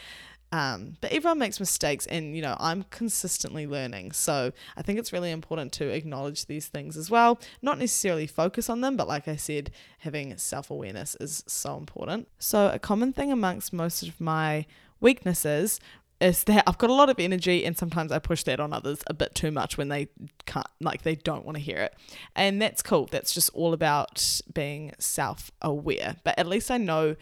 [0.52, 4.14] Um, but everyone makes mistakes, and you know, I'm consistently learning.
[4.14, 7.40] So I think it's really important to acknowledge these things as well.
[7.62, 12.28] Not necessarily focus on them, but like I said, having self awareness is so important.
[12.40, 14.66] So, a common thing amongst most of my
[15.00, 15.80] weaknesses
[16.20, 19.00] is that I've got a lot of energy and sometimes I push that on others
[19.08, 20.10] a bit too much when they
[20.46, 21.96] can't like they don't want to hear it.
[22.36, 23.08] And that's cool.
[23.10, 26.18] That's just all about being self-aware.
[26.24, 27.16] But at least I know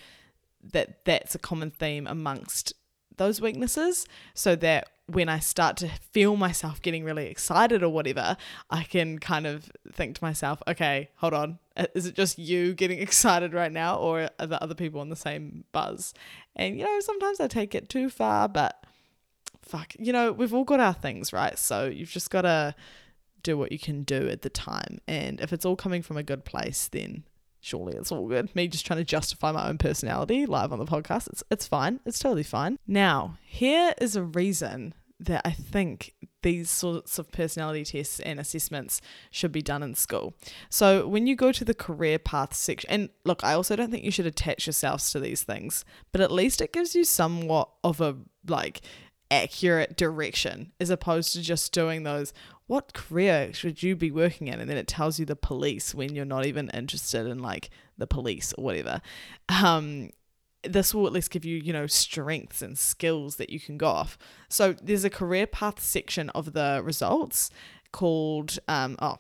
[0.72, 2.74] that that's a common theme amongst
[3.17, 8.36] those weaknesses so that when I start to feel myself getting really excited or whatever,
[8.69, 11.60] I can kind of think to myself, okay, hold on.
[11.77, 15.10] Uh, is it just you getting excited right now or are the other people on
[15.10, 16.13] the same buzz?
[16.56, 18.84] And, you know, sometimes I take it too far, but
[19.62, 21.58] fuck, you know, we've all got our things, right?
[21.58, 22.75] So you've just got to
[23.43, 24.99] do what you can do at the time.
[25.08, 27.23] And if it's all coming from a good place, then
[27.60, 28.54] surely it's all good.
[28.56, 32.00] Me just trying to justify my own personality live on the podcast, it's it's fine.
[32.06, 32.78] It's totally fine.
[32.88, 39.02] Now, here is a reason that I think these sorts of personality tests and assessments
[39.32, 40.36] should be done in school.
[40.70, 44.04] So, when you go to the career path section, and look, I also don't think
[44.04, 48.00] you should attach yourselves to these things, but at least it gives you somewhat of
[48.02, 48.17] a
[48.48, 48.82] like
[49.30, 52.34] accurate direction as opposed to just doing those
[52.67, 56.13] what career should you be working in and then it tells you the police when
[56.13, 59.01] you're not even interested in like the police or whatever
[59.49, 60.10] um
[60.63, 63.88] this will at least give you, you know, strengths and skills that you can go
[63.88, 64.17] off.
[64.49, 67.49] So there's a career path section of the results
[67.91, 69.17] called, um, oh,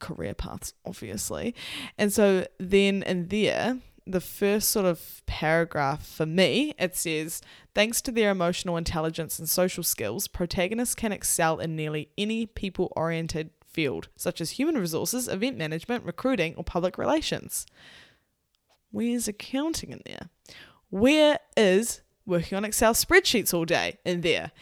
[0.00, 1.54] career paths, obviously.
[1.96, 7.42] And so then in there, the first sort of paragraph for me, it says,
[7.74, 12.92] thanks to their emotional intelligence and social skills, protagonists can excel in nearly any people
[12.96, 17.66] oriented field, such as human resources, event management, recruiting, or public relations.
[18.90, 20.30] Where's accounting in there?
[20.88, 24.52] Where is working on Excel spreadsheets all day in there?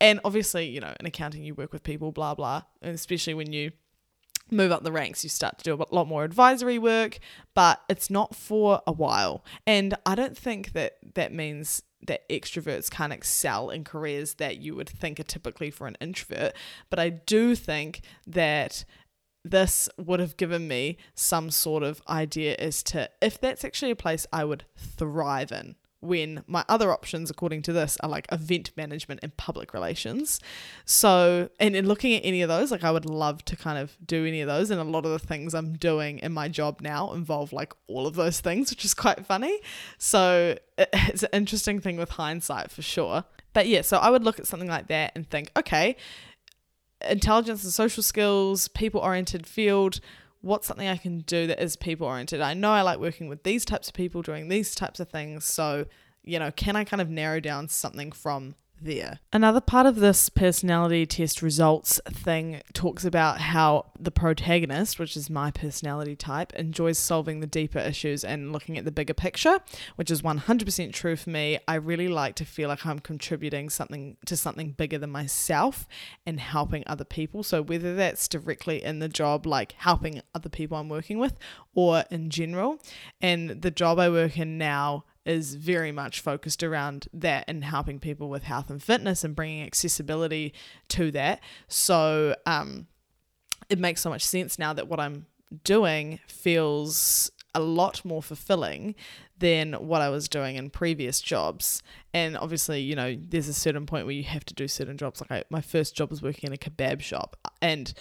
[0.00, 2.62] And obviously, you know, in accounting, you work with people, blah, blah.
[2.80, 3.72] And especially when you
[4.52, 7.18] move up the ranks, you start to do a lot more advisory work,
[7.54, 9.44] but it's not for a while.
[9.66, 14.74] And I don't think that that means that extroverts can't excel in careers that you
[14.74, 16.52] would think are typically for an introvert.
[16.90, 18.84] But I do think that
[19.44, 23.96] this would have given me some sort of idea as to if that's actually a
[23.96, 25.76] place I would thrive in.
[26.02, 30.40] When my other options, according to this, are like event management and public relations.
[30.84, 33.96] So, and in looking at any of those, like I would love to kind of
[34.04, 34.70] do any of those.
[34.70, 38.06] And a lot of the things I'm doing in my job now involve like all
[38.06, 39.60] of those things, which is quite funny.
[39.96, 43.24] So, it's an interesting thing with hindsight for sure.
[43.52, 45.96] But yeah, so I would look at something like that and think, okay,
[47.08, 50.00] intelligence and social skills, people oriented field.
[50.42, 52.40] What's something I can do that is people oriented?
[52.40, 55.44] I know I like working with these types of people, doing these types of things.
[55.44, 55.86] So,
[56.22, 59.20] you know, can I kind of narrow down something from there.
[59.32, 65.30] Another part of this personality test results thing talks about how the protagonist, which is
[65.30, 69.60] my personality type, enjoys solving the deeper issues and looking at the bigger picture,
[69.96, 71.58] which is 100% true for me.
[71.66, 75.86] I really like to feel like I'm contributing something to something bigger than myself
[76.26, 77.42] and helping other people.
[77.42, 81.38] So whether that's directly in the job like helping other people I'm working with
[81.74, 82.78] or in general,
[83.20, 87.98] and the job I work in now is very much focused around that and helping
[87.98, 90.52] people with health and fitness and bringing accessibility
[90.88, 91.40] to that.
[91.68, 92.86] So um,
[93.68, 95.26] it makes so much sense now that what I'm
[95.64, 98.94] doing feels a lot more fulfilling
[99.38, 101.82] than what I was doing in previous jobs.
[102.14, 105.20] And obviously, you know, there's a certain point where you have to do certain jobs.
[105.20, 107.92] Like I, my first job was working in a kebab shop, and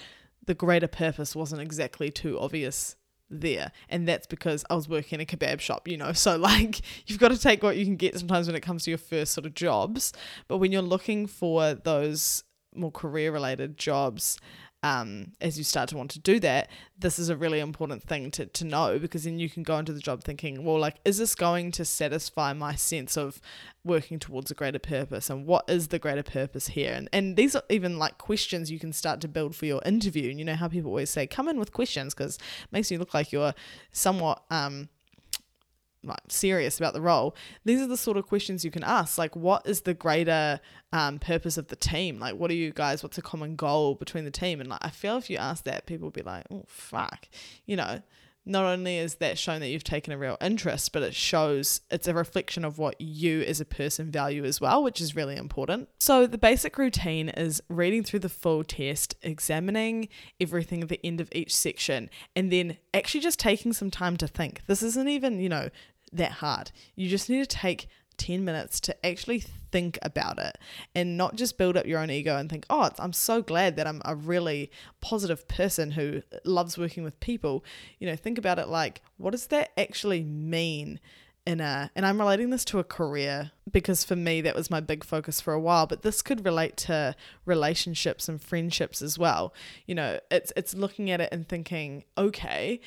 [0.46, 2.96] the greater purpose wasn't exactly too obvious
[3.32, 3.72] there.
[3.90, 6.12] And that's because I was working in a kebab shop you know.
[6.22, 8.92] So like you've got to take what you can get sometimes when it comes to
[8.92, 10.14] your first sort of jobs.
[10.48, 12.44] But when you're looking for those
[12.76, 14.40] more career related jobs
[14.84, 18.32] um, as you start to want to do that, this is a really important thing
[18.32, 21.20] to, to know because then you can go into the job thinking, well, like, is
[21.20, 23.40] this going to satisfy my sense of
[23.84, 25.30] working towards a greater purpose?
[25.30, 26.94] And what is the greater purpose here?
[26.94, 30.30] And, and these are even like questions you can start to build for your interview.
[30.32, 32.98] And you know how people always say, come in with questions because it makes you
[32.98, 33.54] look like you're
[33.92, 34.44] somewhat.
[34.50, 34.90] Um,
[36.04, 39.36] like serious about the role these are the sort of questions you can ask like
[39.36, 40.60] what is the greater
[40.94, 42.20] um, purpose of the team?
[42.20, 44.60] Like what are you guys what's a common goal between the team?
[44.60, 47.28] And like i feel if you ask that people will be like oh fuck
[47.66, 48.02] you know
[48.46, 52.08] not only is that shown that you've taken a real interest, but it shows it's
[52.08, 55.90] a reflection of what you as a person value as well, which is really important.
[56.00, 61.22] So, the basic routine is reading through the full test, examining everything at the end
[61.22, 64.62] of each section, and then actually just taking some time to think.
[64.68, 65.70] This isn't even, you know,
[66.12, 66.72] that hard.
[66.96, 67.88] You just need to take
[68.22, 70.60] 10 minutes to actually think about it
[70.94, 73.88] and not just build up your own ego and think, oh, I'm so glad that
[73.88, 74.70] I'm a really
[75.02, 77.66] positive person who loves working with people.
[77.98, 81.00] You know, think about it like, what does that actually mean?
[81.44, 84.80] in a and I'm relating this to a career because for me that was my
[84.80, 89.52] big focus for a while but this could relate to relationships and friendships as well
[89.88, 92.80] you know it's it's looking at it and thinking okay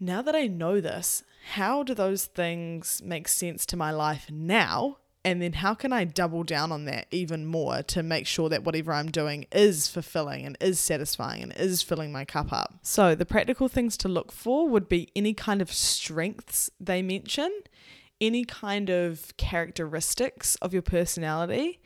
[0.00, 4.96] now that I know this, how do those things make sense to my life now?
[5.22, 8.64] And then how can I double down on that even more to make sure that
[8.64, 12.76] whatever I'm doing is fulfilling and is satisfying and is filling my cup up?
[12.82, 17.52] So, the practical things to look for would be any kind of strengths they mention,
[18.18, 21.82] any kind of characteristics of your personality,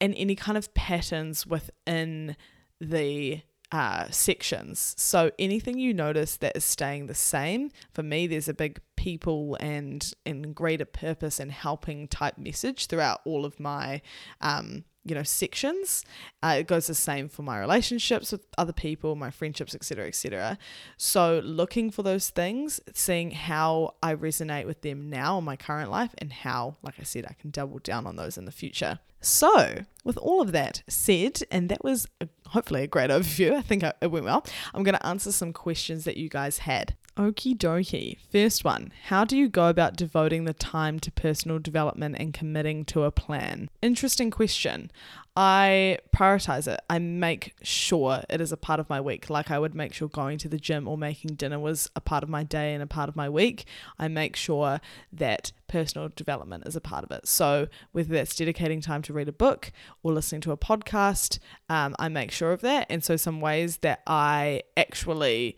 [0.00, 2.36] and any kind of patterns within
[2.80, 3.40] the
[3.74, 4.94] uh, sections.
[4.96, 9.56] So anything you notice that is staying the same, for me, there's a big people
[9.58, 14.00] and and greater purpose and helping type message throughout all of my
[14.40, 16.04] um, you know sections.
[16.42, 20.58] Uh, it goes the same for my relationships with other people my friendships etc etc
[20.96, 25.90] so looking for those things seeing how i resonate with them now in my current
[25.90, 28.98] life and how like i said i can double down on those in the future.
[29.20, 33.62] So with all of that said and that was a, hopefully a great overview i
[33.62, 37.56] think it went well i'm going to answer some questions that you guys had Okie
[37.56, 38.18] dokie.
[38.32, 42.84] First one How do you go about devoting the time to personal development and committing
[42.86, 43.70] to a plan?
[43.80, 44.90] Interesting question.
[45.36, 46.80] I prioritize it.
[46.90, 49.30] I make sure it is a part of my week.
[49.30, 52.24] Like I would make sure going to the gym or making dinner was a part
[52.24, 53.64] of my day and a part of my week.
[53.96, 54.80] I make sure
[55.12, 57.28] that personal development is a part of it.
[57.28, 59.70] So, whether that's dedicating time to read a book
[60.02, 62.86] or listening to a podcast, um, I make sure of that.
[62.90, 65.56] And so, some ways that I actually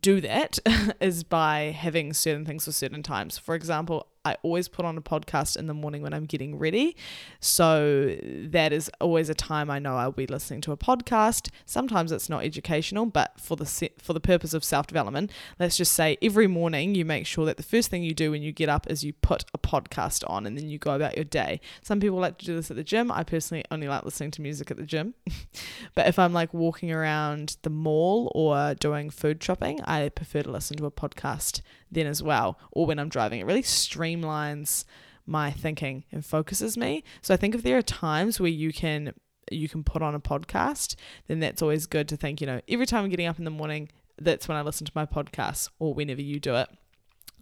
[0.00, 0.58] do that
[1.00, 3.38] is by having certain things for certain times.
[3.38, 6.96] For example, I always put on a podcast in the morning when I'm getting ready.
[7.38, 8.16] So
[8.48, 11.50] that is always a time I know I'll be listening to a podcast.
[11.64, 16.18] Sometimes it's not educational, but for the for the purpose of self-development, let's just say
[16.20, 18.90] every morning you make sure that the first thing you do when you get up
[18.90, 21.60] is you put a podcast on and then you go about your day.
[21.82, 23.12] Some people like to do this at the gym.
[23.12, 25.14] I personally only like listening to music at the gym.
[25.94, 30.50] but if I'm like walking around the mall or doing food shopping, I prefer to
[30.50, 31.60] listen to a podcast
[31.90, 33.40] then as well, or when I'm driving.
[33.40, 34.84] It really streamlines
[35.26, 37.02] my thinking and focuses me.
[37.20, 39.12] So I think if there are times where you can
[39.50, 40.96] you can put on a podcast,
[41.28, 43.50] then that's always good to think, you know, every time I'm getting up in the
[43.50, 46.68] morning, that's when I listen to my podcast or whenever you do it.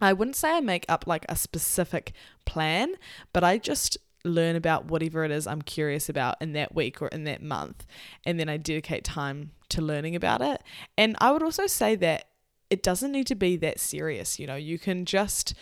[0.01, 2.13] I wouldn't say I make up like a specific
[2.45, 2.95] plan,
[3.33, 7.07] but I just learn about whatever it is I'm curious about in that week or
[7.07, 7.85] in that month.
[8.25, 10.61] And then I dedicate time to learning about it.
[10.97, 12.25] And I would also say that
[12.69, 14.39] it doesn't need to be that serious.
[14.39, 15.53] You know, you can just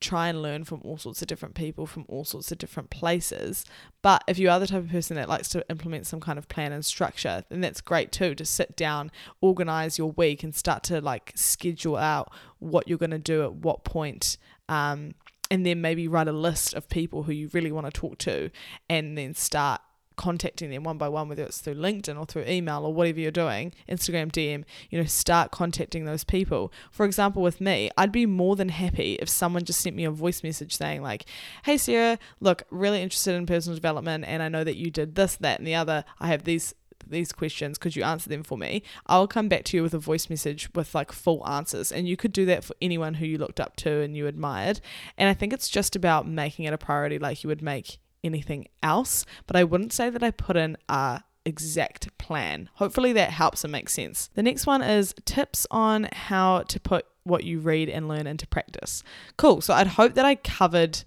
[0.00, 3.64] try and learn from all sorts of different people from all sorts of different places.
[4.02, 6.48] But if you are the type of person that likes to implement some kind of
[6.48, 10.82] plan and structure, then that's great too to sit down, organize your week, and start
[10.84, 14.38] to like schedule out what you're going to do at what point.
[14.68, 15.14] Um,
[15.50, 18.50] and then maybe write a list of people who you really want to talk to
[18.88, 19.80] and then start
[20.20, 23.30] contacting them one by one, whether it's through LinkedIn or through email or whatever you're
[23.30, 26.70] doing, Instagram DM, you know, start contacting those people.
[26.90, 30.10] For example, with me, I'd be more than happy if someone just sent me a
[30.10, 31.24] voice message saying, like,
[31.64, 35.36] hey, Sarah, look, really interested in personal development, and I know that you did this,
[35.36, 36.04] that, and the other.
[36.20, 36.74] I have these
[37.06, 39.98] these questions could you answer them for me i'll come back to you with a
[39.98, 43.38] voice message with like full answers and you could do that for anyone who you
[43.38, 44.80] looked up to and you admired
[45.16, 48.68] and i think it's just about making it a priority like you would make anything
[48.82, 52.68] else, but I wouldn't say that I put in a exact plan.
[52.74, 54.30] Hopefully that helps and makes sense.
[54.34, 58.46] The next one is tips on how to put what you read and learn into
[58.46, 59.02] practice.
[59.36, 59.60] Cool.
[59.60, 61.02] So I'd hope that I covered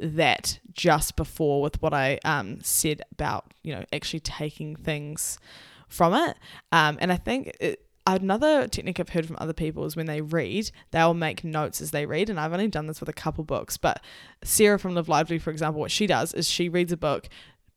[0.00, 5.38] that just before with what I um, said about, you know, actually taking things
[5.88, 6.36] from it.
[6.72, 10.20] Um, and I think it, Another technique I've heard from other people is when they
[10.20, 12.28] read, they'll make notes as they read.
[12.28, 14.04] And I've only done this with a couple books, but
[14.42, 17.28] Sarah from Live Lively, for example, what she does is she reads a book,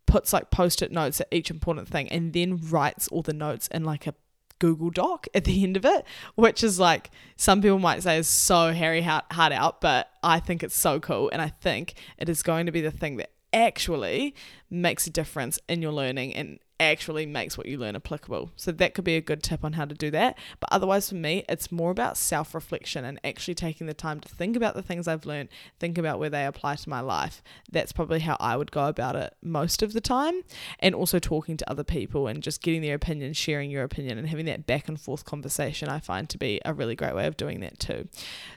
[0.06, 3.70] puts like post it notes at each important thing, and then writes all the notes
[3.70, 4.16] in like a
[4.60, 8.28] Google Doc at the end of it, which is like some people might say is
[8.28, 11.30] so hairy hard out, but I think it's so cool.
[11.30, 14.36] And I think it is going to be the thing that actually
[14.70, 18.52] makes a difference in your learning and actually makes what you learn applicable.
[18.56, 20.38] So that could be a good tip on how to do that.
[20.60, 24.30] But otherwise, for me, it's more about self reflection and actually taking the time to
[24.30, 27.42] think about the things I've learned, think about where they apply to my life.
[27.72, 30.42] That's probably how I would go about it most of the time.
[30.80, 34.28] And also talking to other people and just getting their opinion, sharing your opinion, and
[34.28, 37.38] having that back and forth conversation, I find to be a really great way of
[37.38, 38.08] doing that too.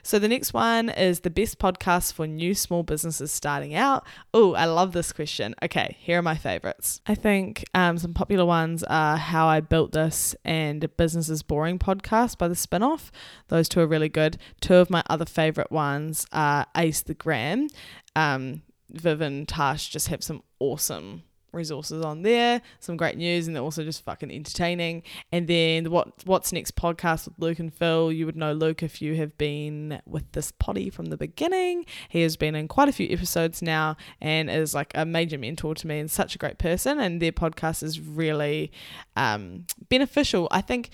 [0.03, 4.05] So the next one is the best podcast for new small businesses starting out.
[4.33, 5.55] Oh, I love this question.
[5.63, 7.01] Okay, here are my favorites.
[7.07, 11.43] I think um, some some popular ones are How I Built This and Business is
[11.43, 13.09] Boring podcast by the spinoff.
[13.47, 14.37] Those two are really good.
[14.59, 17.69] Two of my other favorite ones are Ace the Gram.
[18.13, 23.55] Um, Viv and Tash just have some awesome resources on there, some great news, and
[23.55, 25.03] they're also just fucking entertaining.
[25.31, 28.11] And then the what what's next podcast with Luke and Phil?
[28.11, 31.85] You would know Luke if you have been with this potty from the beginning.
[32.09, 35.75] He has been in quite a few episodes now and is like a major mentor
[35.75, 36.99] to me and such a great person.
[36.99, 38.71] And their podcast is really
[39.15, 40.47] um, beneficial.
[40.51, 40.89] I think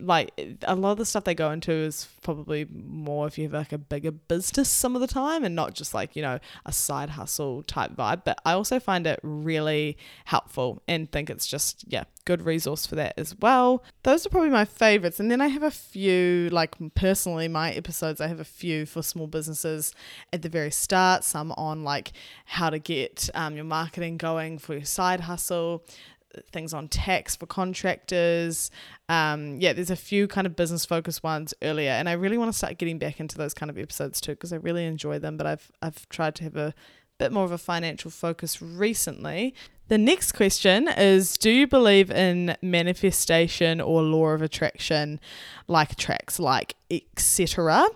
[0.00, 0.32] like
[0.62, 3.72] a lot of the stuff they go into is probably more if you have like
[3.72, 7.10] a bigger business some of the time and not just like you know a side
[7.10, 8.22] hustle type vibe.
[8.24, 9.96] But i also find it really
[10.26, 13.82] helpful and think it's just yeah good resource for that as well.
[14.02, 15.18] Those are probably my favorites.
[15.18, 19.02] And then i have a few like personally my episodes i have a few for
[19.02, 19.94] small businesses
[20.32, 22.12] at the very start some on like
[22.44, 25.84] how to get um, your marketing going for your side hustle
[26.50, 28.70] things on tax for contractors.
[29.08, 32.52] Um, yeah, there's a few kind of business focused ones earlier, and I really want
[32.52, 35.36] to start getting back into those kind of episodes too because I really enjoy them.
[35.36, 36.74] But I've I've tried to have a
[37.18, 39.54] bit more of a financial focus recently.
[39.88, 45.18] The next question is Do you believe in manifestation or law of attraction,
[45.66, 47.88] like tracks, like etc.?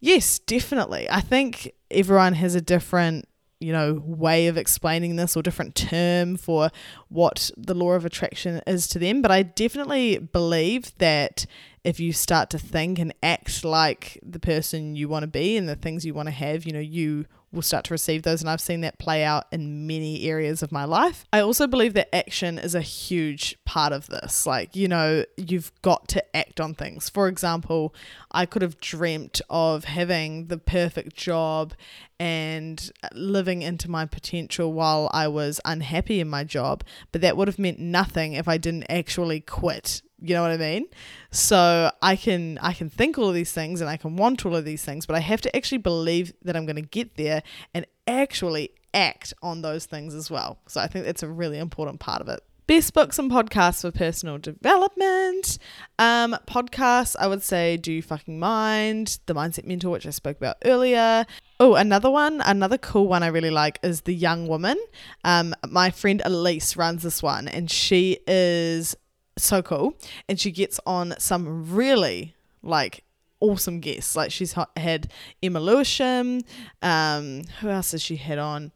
[0.00, 1.08] Yes, definitely.
[1.08, 3.28] I think everyone has a different
[3.60, 6.70] you know, way of explaining this or different term for
[7.08, 9.22] what the law of attraction is to them.
[9.22, 11.46] But I definitely believe that
[11.82, 15.68] if you start to think and act like the person you want to be and
[15.68, 17.26] the things you want to have, you know, you
[17.56, 18.40] will start to receive those.
[18.40, 21.24] And I've seen that play out in many areas of my life.
[21.32, 24.46] I also believe that action is a huge part of this.
[24.46, 27.08] Like, you know, you've got to act on things.
[27.08, 27.94] For example,
[28.30, 31.74] I could have dreamt of having the perfect job
[32.20, 37.48] and living into my potential while I was unhappy in my job, but that would
[37.48, 40.86] have meant nothing if I didn't actually quit you know what I mean?
[41.30, 44.56] So I can I can think all of these things and I can want all
[44.56, 47.42] of these things, but I have to actually believe that I'm going to get there
[47.74, 50.58] and actually act on those things as well.
[50.66, 52.40] So I think that's a really important part of it.
[52.66, 55.58] Best books and podcasts for personal development.
[56.00, 59.20] Um, podcasts, I would say Do You Fucking Mind?
[59.26, 61.26] The Mindset Mentor, which I spoke about earlier.
[61.60, 64.78] Oh, another one, another cool one I really like is The Young Woman.
[65.22, 68.96] Um, my friend Elise runs this one, and she is
[69.38, 69.94] so cool.
[70.28, 73.04] And she gets on some really like
[73.40, 74.16] awesome guests.
[74.16, 75.12] Like she's had
[75.42, 76.42] Emma Lewisham.
[76.82, 78.72] Um, who else has she had on?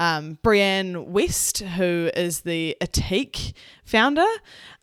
[0.00, 3.52] Um, Brianne West, who is the Ethique
[3.84, 4.26] founder.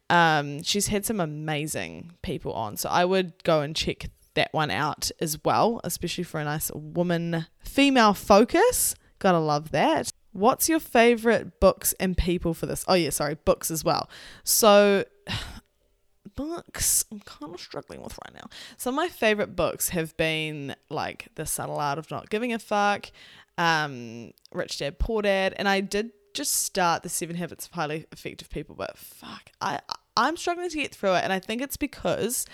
[0.09, 2.77] Um, she's had some amazing people on.
[2.77, 6.71] So I would go and check that one out as well, especially for a nice
[6.73, 8.95] woman female focus.
[9.19, 10.11] Gotta love that.
[10.39, 12.85] What's your favorite books and people for this?
[12.87, 14.09] Oh, yeah, sorry, books as well.
[14.45, 15.03] So,
[16.35, 18.47] books I'm kind of struggling with right now.
[18.77, 22.59] Some of my favorite books have been like The Subtle Art of Not Giving a
[22.59, 23.11] Fuck,
[23.57, 28.05] um, Rich Dad Poor Dad, and I did just start The Seven Habits of Highly
[28.13, 29.81] Effective People, but fuck, I
[30.15, 32.45] I'm struggling to get through it, and I think it's because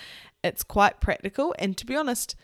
[0.44, 2.36] it's quite practical, and to be honest,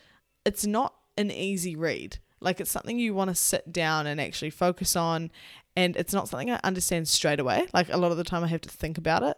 [0.44, 2.18] it's not an easy read.
[2.42, 5.30] Like it's something you want to sit down and actually focus on.
[5.74, 7.66] And it's not something I understand straight away.
[7.72, 9.36] Like a lot of the time I have to think about it.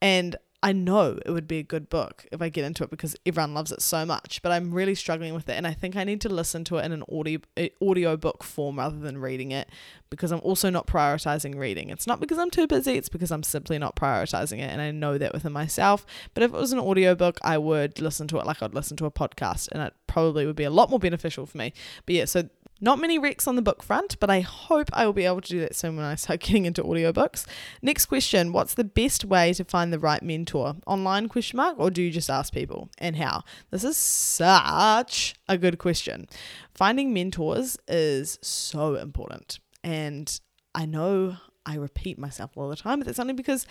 [0.00, 3.16] And I know it would be a good book if I get into it because
[3.26, 6.04] everyone loves it so much, but I'm really struggling with it and I think I
[6.04, 7.40] need to listen to it in an audio
[7.82, 9.68] audio book form rather than reading it
[10.08, 11.90] because I'm also not prioritizing reading.
[11.90, 14.92] It's not because I'm too busy, it's because I'm simply not prioritizing it and I
[14.92, 16.06] know that within myself.
[16.32, 18.96] But if it was an audio book, I would listen to it like I'd listen
[18.98, 21.72] to a podcast and it probably would be a lot more beneficial for me.
[22.06, 22.48] But yeah, so
[22.82, 25.48] not many recs on the book front, but I hope I will be able to
[25.48, 27.46] do that soon when I start getting into audiobooks.
[27.80, 30.74] Next question What's the best way to find the right mentor?
[30.86, 32.90] Online question mark, or do you just ask people?
[32.98, 33.44] And how?
[33.70, 36.26] This is such a good question.
[36.74, 39.60] Finding mentors is so important.
[39.84, 40.40] And
[40.74, 43.64] I know I repeat myself all the time, but that's only because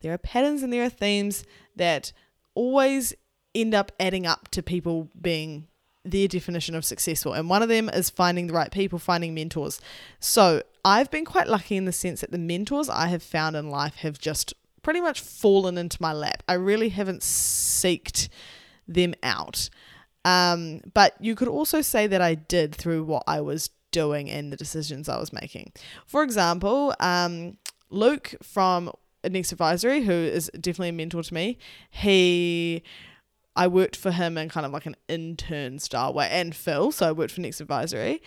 [0.00, 1.44] there are patterns and there are themes
[1.76, 2.12] that
[2.54, 3.14] always
[3.54, 5.68] end up adding up to people being
[6.04, 7.32] their definition of successful.
[7.32, 9.80] And one of them is finding the right people, finding mentors.
[10.20, 13.70] So I've been quite lucky in the sense that the mentors I have found in
[13.70, 16.42] life have just pretty much fallen into my lap.
[16.48, 18.28] I really haven't seeked
[18.86, 19.68] them out.
[20.24, 24.52] Um, but you could also say that I did through what I was doing and
[24.52, 25.72] the decisions I was making.
[26.06, 27.56] For example, um,
[27.90, 28.92] Luke from
[29.28, 31.58] Next Advisory, who is definitely a mentor to me,
[31.90, 32.82] he
[33.58, 36.92] I worked for him in kind of like an intern style way, and Phil.
[36.92, 38.22] So I worked for Next Advisory,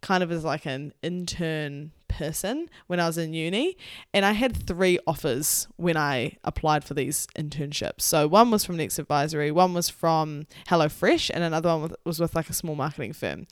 [0.00, 3.76] kind of as like an intern person when I was in uni.
[4.14, 8.02] And I had three offers when I applied for these internships.
[8.02, 12.36] So one was from Next Advisory, one was from HelloFresh, and another one was with
[12.36, 13.48] like a small marketing firm.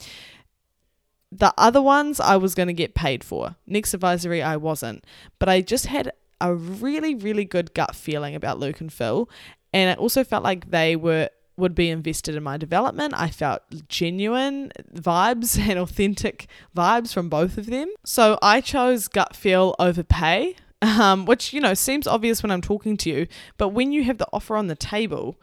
[1.32, 3.56] The other ones I was going to get paid for.
[3.66, 5.04] Next Advisory, I wasn't.
[5.40, 9.28] But I just had a really, really good gut feeling about Luke and Phil.
[9.74, 13.14] And I also felt like they were would be invested in my development.
[13.16, 16.46] I felt genuine vibes and authentic
[16.76, 17.92] vibes from both of them.
[18.04, 22.60] So I chose gut feel over pay, um, which, you know, seems obvious when I'm
[22.60, 23.26] talking to you.
[23.56, 25.40] But when you have the offer on the table,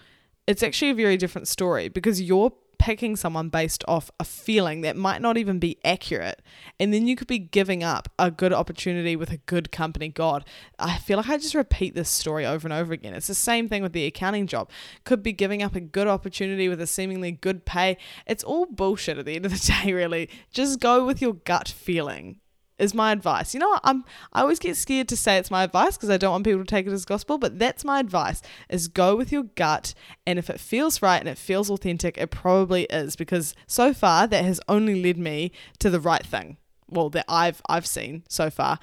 [0.48, 2.52] it's actually a very different story because you're
[2.82, 6.42] picking someone based off a feeling that might not even be accurate.
[6.80, 10.10] And then you could be giving up a good opportunity with a good company.
[10.10, 10.44] God,
[10.80, 13.14] I feel like I just repeat this story over and over again.
[13.14, 14.72] It's the same thing with the accounting job.
[15.04, 17.98] Could be giving up a good opportunity with a seemingly good pay.
[18.26, 20.28] It's all bullshit at the end of the day, really.
[20.50, 22.40] Just go with your gut feeling
[22.80, 23.54] is my advice.
[23.54, 23.82] You know what?
[23.84, 24.04] I'm
[24.34, 26.66] I always get scared to say it's my advice because I don't want people to
[26.66, 29.94] take it as gospel, but that's my advice is go with your gut
[30.26, 34.28] and if it feels right and it feels authentic, it probably is because so far
[34.28, 36.58] that has only led me to the right thing.
[36.90, 38.80] Well, that I've I've seen so far.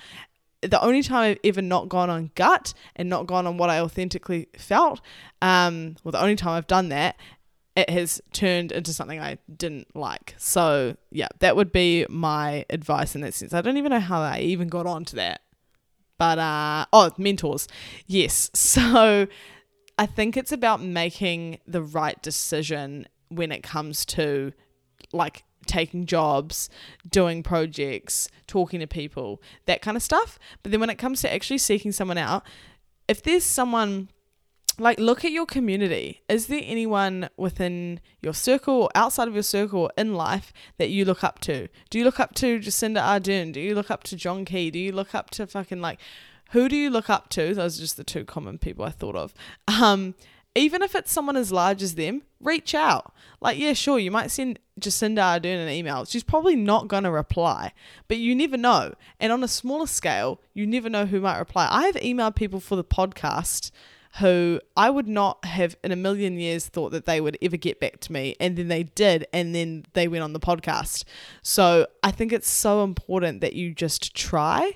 [0.62, 3.78] The only time I've ever not gone on gut and not gone on what I
[3.78, 5.00] authentically felt,
[5.40, 7.16] um, well, the only time I've done that
[7.78, 10.34] it has turned into something I didn't like.
[10.36, 13.54] So, yeah, that would be my advice in that sense.
[13.54, 15.42] I don't even know how I even got onto that.
[16.18, 17.68] But, uh, oh, mentors.
[18.08, 18.50] Yes.
[18.54, 19.28] So,
[19.96, 24.52] I think it's about making the right decision when it comes to
[25.12, 26.68] like taking jobs,
[27.08, 30.38] doing projects, talking to people, that kind of stuff.
[30.62, 32.44] But then when it comes to actually seeking someone out,
[33.06, 34.08] if there's someone
[34.78, 36.22] like look at your community.
[36.28, 41.04] Is there anyone within your circle or outside of your circle in life that you
[41.04, 41.68] look up to?
[41.90, 43.52] Do you look up to jacinda ardern?
[43.52, 44.70] Do you look up to john key?
[44.70, 46.00] Do you look up to fucking like
[46.50, 47.54] who do you look up to?
[47.54, 49.34] Those are just the two common people i thought of.
[49.66, 50.14] Um
[50.54, 53.12] even if it's someone as large as them reach out.
[53.40, 56.04] Like yeah sure you might send jacinda ardern an email.
[56.04, 57.72] She's probably not going to reply
[58.06, 58.94] but you never know.
[59.18, 61.68] And on a smaller scale you never know who might reply.
[61.70, 63.70] I have emailed people for the podcast
[64.16, 67.78] who I would not have in a million years thought that they would ever get
[67.78, 68.34] back to me.
[68.40, 69.26] And then they did.
[69.32, 71.04] And then they went on the podcast.
[71.42, 74.72] So I think it's so important that you just try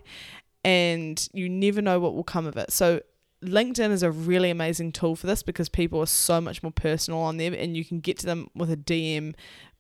[0.64, 2.70] and you never know what will come of it.
[2.72, 3.00] So
[3.42, 7.20] LinkedIn is a really amazing tool for this because people are so much more personal
[7.20, 9.34] on there and you can get to them with a DM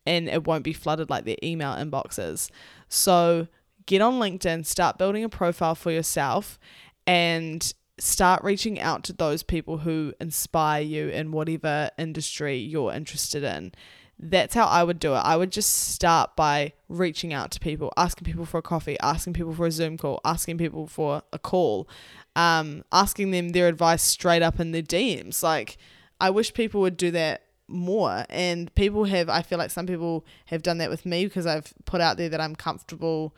[0.04, 2.50] and it won't be flooded like their email inboxes.
[2.88, 3.46] So
[3.86, 6.58] get on LinkedIn, start building a profile for yourself
[7.06, 7.72] and
[8.02, 13.72] start reaching out to those people who inspire you in whatever industry you're interested in.
[14.18, 15.18] That's how I would do it.
[15.18, 19.34] I would just start by reaching out to people, asking people for a coffee, asking
[19.34, 21.88] people for a Zoom call, asking people for a call,
[22.34, 25.42] um, asking them their advice straight up in their DMs.
[25.42, 25.78] Like,
[26.20, 28.24] I wish people would do that more.
[28.28, 31.72] And people have, I feel like some people have done that with me because I've
[31.84, 33.34] put out there that I'm comfortable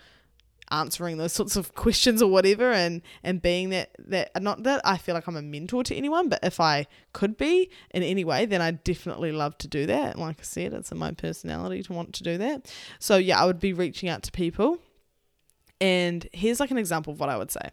[0.71, 4.97] answering those sorts of questions or whatever and and being that that not that I
[4.97, 8.47] feel like I'm a mentor to anyone but if I could be in any way
[8.47, 11.93] then I'd definitely love to do that like I said it's in my personality to
[11.93, 14.79] want to do that so yeah I would be reaching out to people
[15.81, 17.69] and here's like an example of what I would say.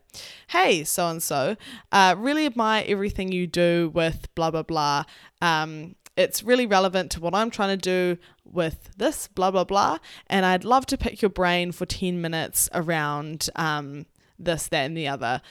[0.47, 1.55] Hey, so and so,
[1.93, 5.03] really admire everything you do with blah, blah, blah.
[5.41, 9.97] Um, it's really relevant to what I'm trying to do with this, blah, blah, blah.
[10.27, 14.05] And I'd love to pick your brain for 10 minutes around um,
[14.37, 15.41] this, that, and the other.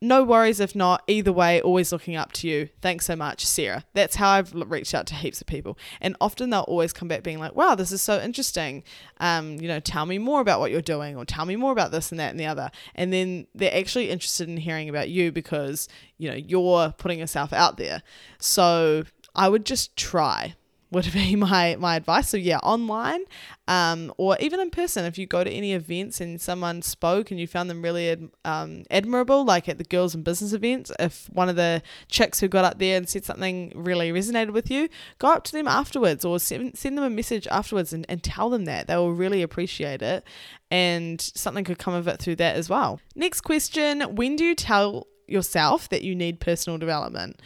[0.00, 1.02] No worries if not.
[1.06, 2.68] Either way, always looking up to you.
[2.82, 3.84] Thanks so much, Sarah.
[3.94, 5.78] That's how I've reached out to heaps of people.
[6.00, 8.82] And often they'll always come back being like, wow, this is so interesting.
[9.18, 11.90] Um, you know, tell me more about what you're doing or tell me more about
[11.90, 12.70] this and that and the other.
[12.94, 15.88] And then they're actually interested in hearing about you because,
[16.18, 18.02] you know, you're putting yourself out there.
[18.38, 19.04] So
[19.34, 20.54] I would just try
[20.94, 22.28] would be my my advice.
[22.30, 23.24] So yeah, online
[23.68, 25.04] um, or even in person.
[25.04, 28.84] If you go to any events and someone spoke and you found them really um,
[28.90, 32.64] admirable, like at the girls and business events, if one of the chicks who got
[32.64, 36.38] up there and said something really resonated with you, go up to them afterwards or
[36.38, 38.86] send, send them a message afterwards and, and tell them that.
[38.86, 40.24] They will really appreciate it
[40.70, 43.00] and something could come of it through that as well.
[43.14, 47.40] Next question When do you tell yourself that you need personal development?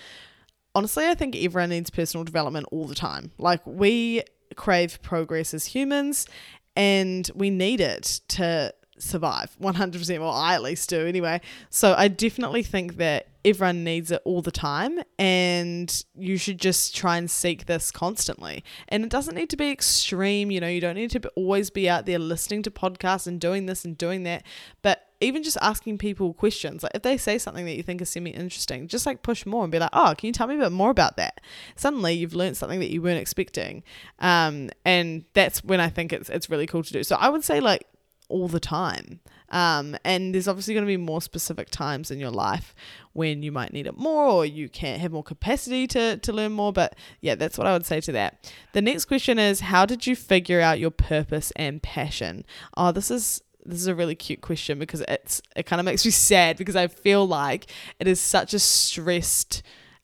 [0.78, 3.32] Honestly, I think everyone needs personal development all the time.
[3.36, 4.22] Like, we
[4.54, 6.28] crave progress as humans
[6.76, 8.72] and we need it to
[9.02, 11.40] survive 100% well i at least do anyway
[11.70, 16.94] so i definitely think that everyone needs it all the time and you should just
[16.94, 20.80] try and seek this constantly and it doesn't need to be extreme you know you
[20.80, 24.24] don't need to always be out there listening to podcasts and doing this and doing
[24.24, 24.44] that
[24.82, 28.08] but even just asking people questions, like if they say something that you think is
[28.08, 30.58] semi interesting, just like push more and be like, oh, can you tell me a
[30.58, 31.40] bit more about that?
[31.76, 33.82] Suddenly you've learned something that you weren't expecting.
[34.20, 37.02] Um, and that's when I think it's, it's really cool to do.
[37.02, 37.86] So I would say like
[38.28, 39.20] all the time.
[39.50, 42.74] Um, and there's obviously going to be more specific times in your life
[43.14, 46.52] when you might need it more or you can't have more capacity to, to learn
[46.52, 46.72] more.
[46.72, 48.52] But yeah, that's what I would say to that.
[48.72, 52.44] The next question is How did you figure out your purpose and passion?
[52.76, 56.04] Oh, this is this is a really cute question because it's it kind of makes
[56.04, 59.62] me sad because I feel like it is such a stressed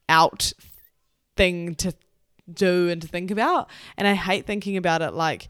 [0.09, 0.53] out
[1.37, 1.95] thing to
[2.53, 3.71] do and to think about.
[3.97, 5.49] And I hate thinking about it like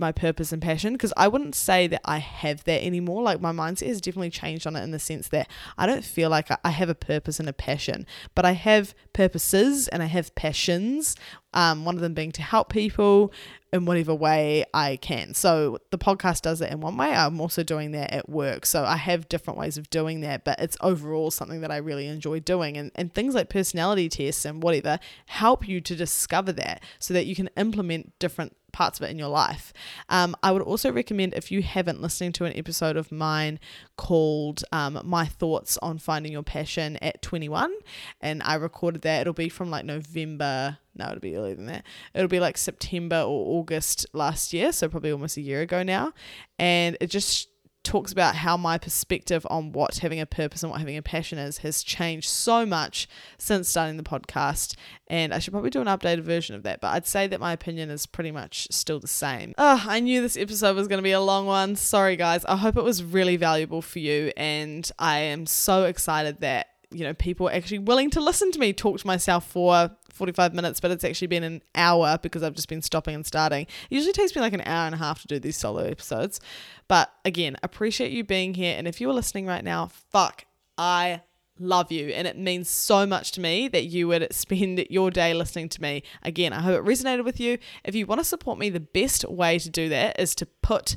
[0.00, 3.22] my purpose and passion because I wouldn't say that I have that anymore.
[3.22, 5.48] Like my mindset has definitely changed on it in the sense that
[5.78, 9.86] I don't feel like I have a purpose and a passion, but I have purposes
[9.88, 11.14] and I have passions.
[11.52, 13.32] Um, one of them being to help people
[13.72, 15.34] in whatever way I can.
[15.34, 17.12] So the podcast does it in one way.
[17.12, 18.66] I'm also doing that at work.
[18.66, 22.06] So I have different ways of doing that, but it's overall something that I really
[22.06, 22.76] enjoy doing.
[22.76, 27.26] And, and things like personality tests and whatever help you to discover that so that
[27.26, 29.72] you can implement different parts of it in your life.
[30.08, 33.58] Um, I would also recommend if you haven't listening to an episode of mine
[33.96, 37.72] called um, My Thoughts on Finding Your Passion at 21,
[38.20, 39.22] and I recorded that.
[39.22, 40.78] It'll be from like November.
[40.94, 41.84] No, it'll be earlier than that.
[42.14, 46.12] It'll be like September or August last year, so probably almost a year ago now.
[46.58, 47.48] And it just
[47.82, 51.38] talks about how my perspective on what having a purpose and what having a passion
[51.38, 54.76] is has changed so much since starting the podcast.
[55.08, 57.52] And I should probably do an updated version of that, but I'd say that my
[57.52, 59.54] opinion is pretty much still the same.
[59.56, 61.76] Oh, I knew this episode was going to be a long one.
[61.76, 62.44] Sorry, guys.
[62.44, 64.32] I hope it was really valuable for you.
[64.36, 68.58] And I am so excited that you know, people are actually willing to listen to
[68.58, 72.54] me talk to myself for 45 minutes, but it's actually been an hour because I've
[72.54, 73.62] just been stopping and starting.
[73.62, 76.40] It usually takes me like an hour and a half to do these solo episodes.
[76.88, 78.76] But again, appreciate you being here.
[78.76, 80.44] And if you are listening right now, fuck,
[80.76, 81.22] I
[81.60, 82.08] love you.
[82.08, 85.82] And it means so much to me that you would spend your day listening to
[85.82, 86.02] me.
[86.22, 87.58] Again, I hope it resonated with you.
[87.84, 90.96] If you want to support me, the best way to do that is to put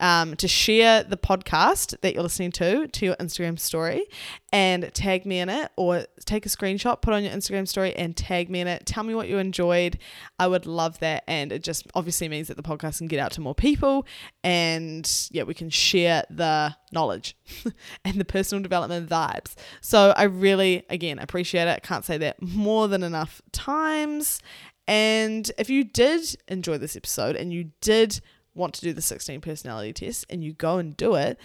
[0.00, 4.06] um, to share the podcast that you're listening to to your Instagram story
[4.52, 8.16] and tag me in it or take a screenshot, put on your Instagram story and
[8.16, 8.86] tag me in it.
[8.86, 9.98] Tell me what you enjoyed.
[10.38, 11.24] I would love that.
[11.26, 14.06] And it just obviously means that the podcast can get out to more people
[14.44, 17.36] and yeah, we can share the knowledge
[18.04, 19.54] and the personal development vibes.
[19.80, 21.82] So I really, again, appreciate it.
[21.82, 24.40] Can't say that more than enough times.
[24.86, 28.20] And if you did enjoy this episode and you did
[28.54, 31.38] want to do the 16 personality test and you go and do it,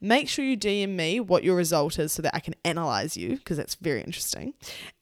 [0.00, 3.36] make sure you DM me what your result is so that I can analyze you
[3.36, 4.54] because that's very interesting.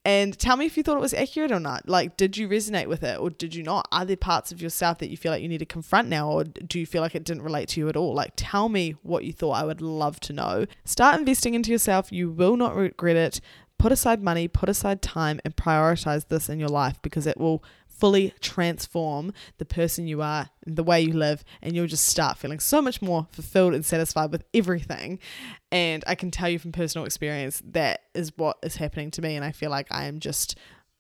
[0.04, 1.88] And tell me if you thought it was accurate or not.
[1.88, 3.86] Like, did you resonate with it or did you not?
[3.92, 6.44] Are there parts of yourself that you feel like you need to confront now or
[6.44, 8.14] do you feel like it didn't relate to you at all?
[8.14, 9.52] Like, tell me what you thought.
[9.52, 10.66] I would love to know.
[10.84, 12.10] Start investing into yourself.
[12.10, 13.40] You will not regret it.
[13.78, 17.62] Put aside money, put aside time, and prioritize this in your life because it will
[17.98, 22.60] fully transform the person you are, the way you live, and you'll just start feeling
[22.60, 25.18] so much more fulfilled and satisfied with everything.
[25.70, 29.36] And I can tell you from personal experience that is what is happening to me.
[29.36, 30.56] And I feel like I am just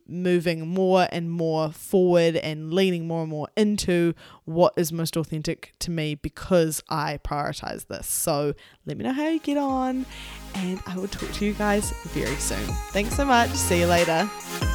[0.08, 5.74] moving more and more forward and leaning more and more into what is most authentic
[5.80, 8.06] to me because I prioritize this.
[8.06, 8.54] So
[8.86, 10.06] let me know how you get on,
[10.54, 12.64] and I will talk to you guys very soon.
[12.90, 13.50] Thanks so much.
[13.50, 14.28] See you later.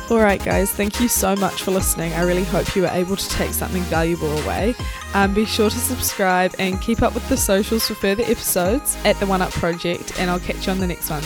[0.10, 2.14] All right, guys, thank you so much for listening.
[2.14, 4.76] I really hope you were able to take something valuable away.
[5.14, 9.20] Um, be sure to subscribe and keep up with the socials for further episodes at
[9.20, 11.24] the One Up Project, and I'll catch you on the next one.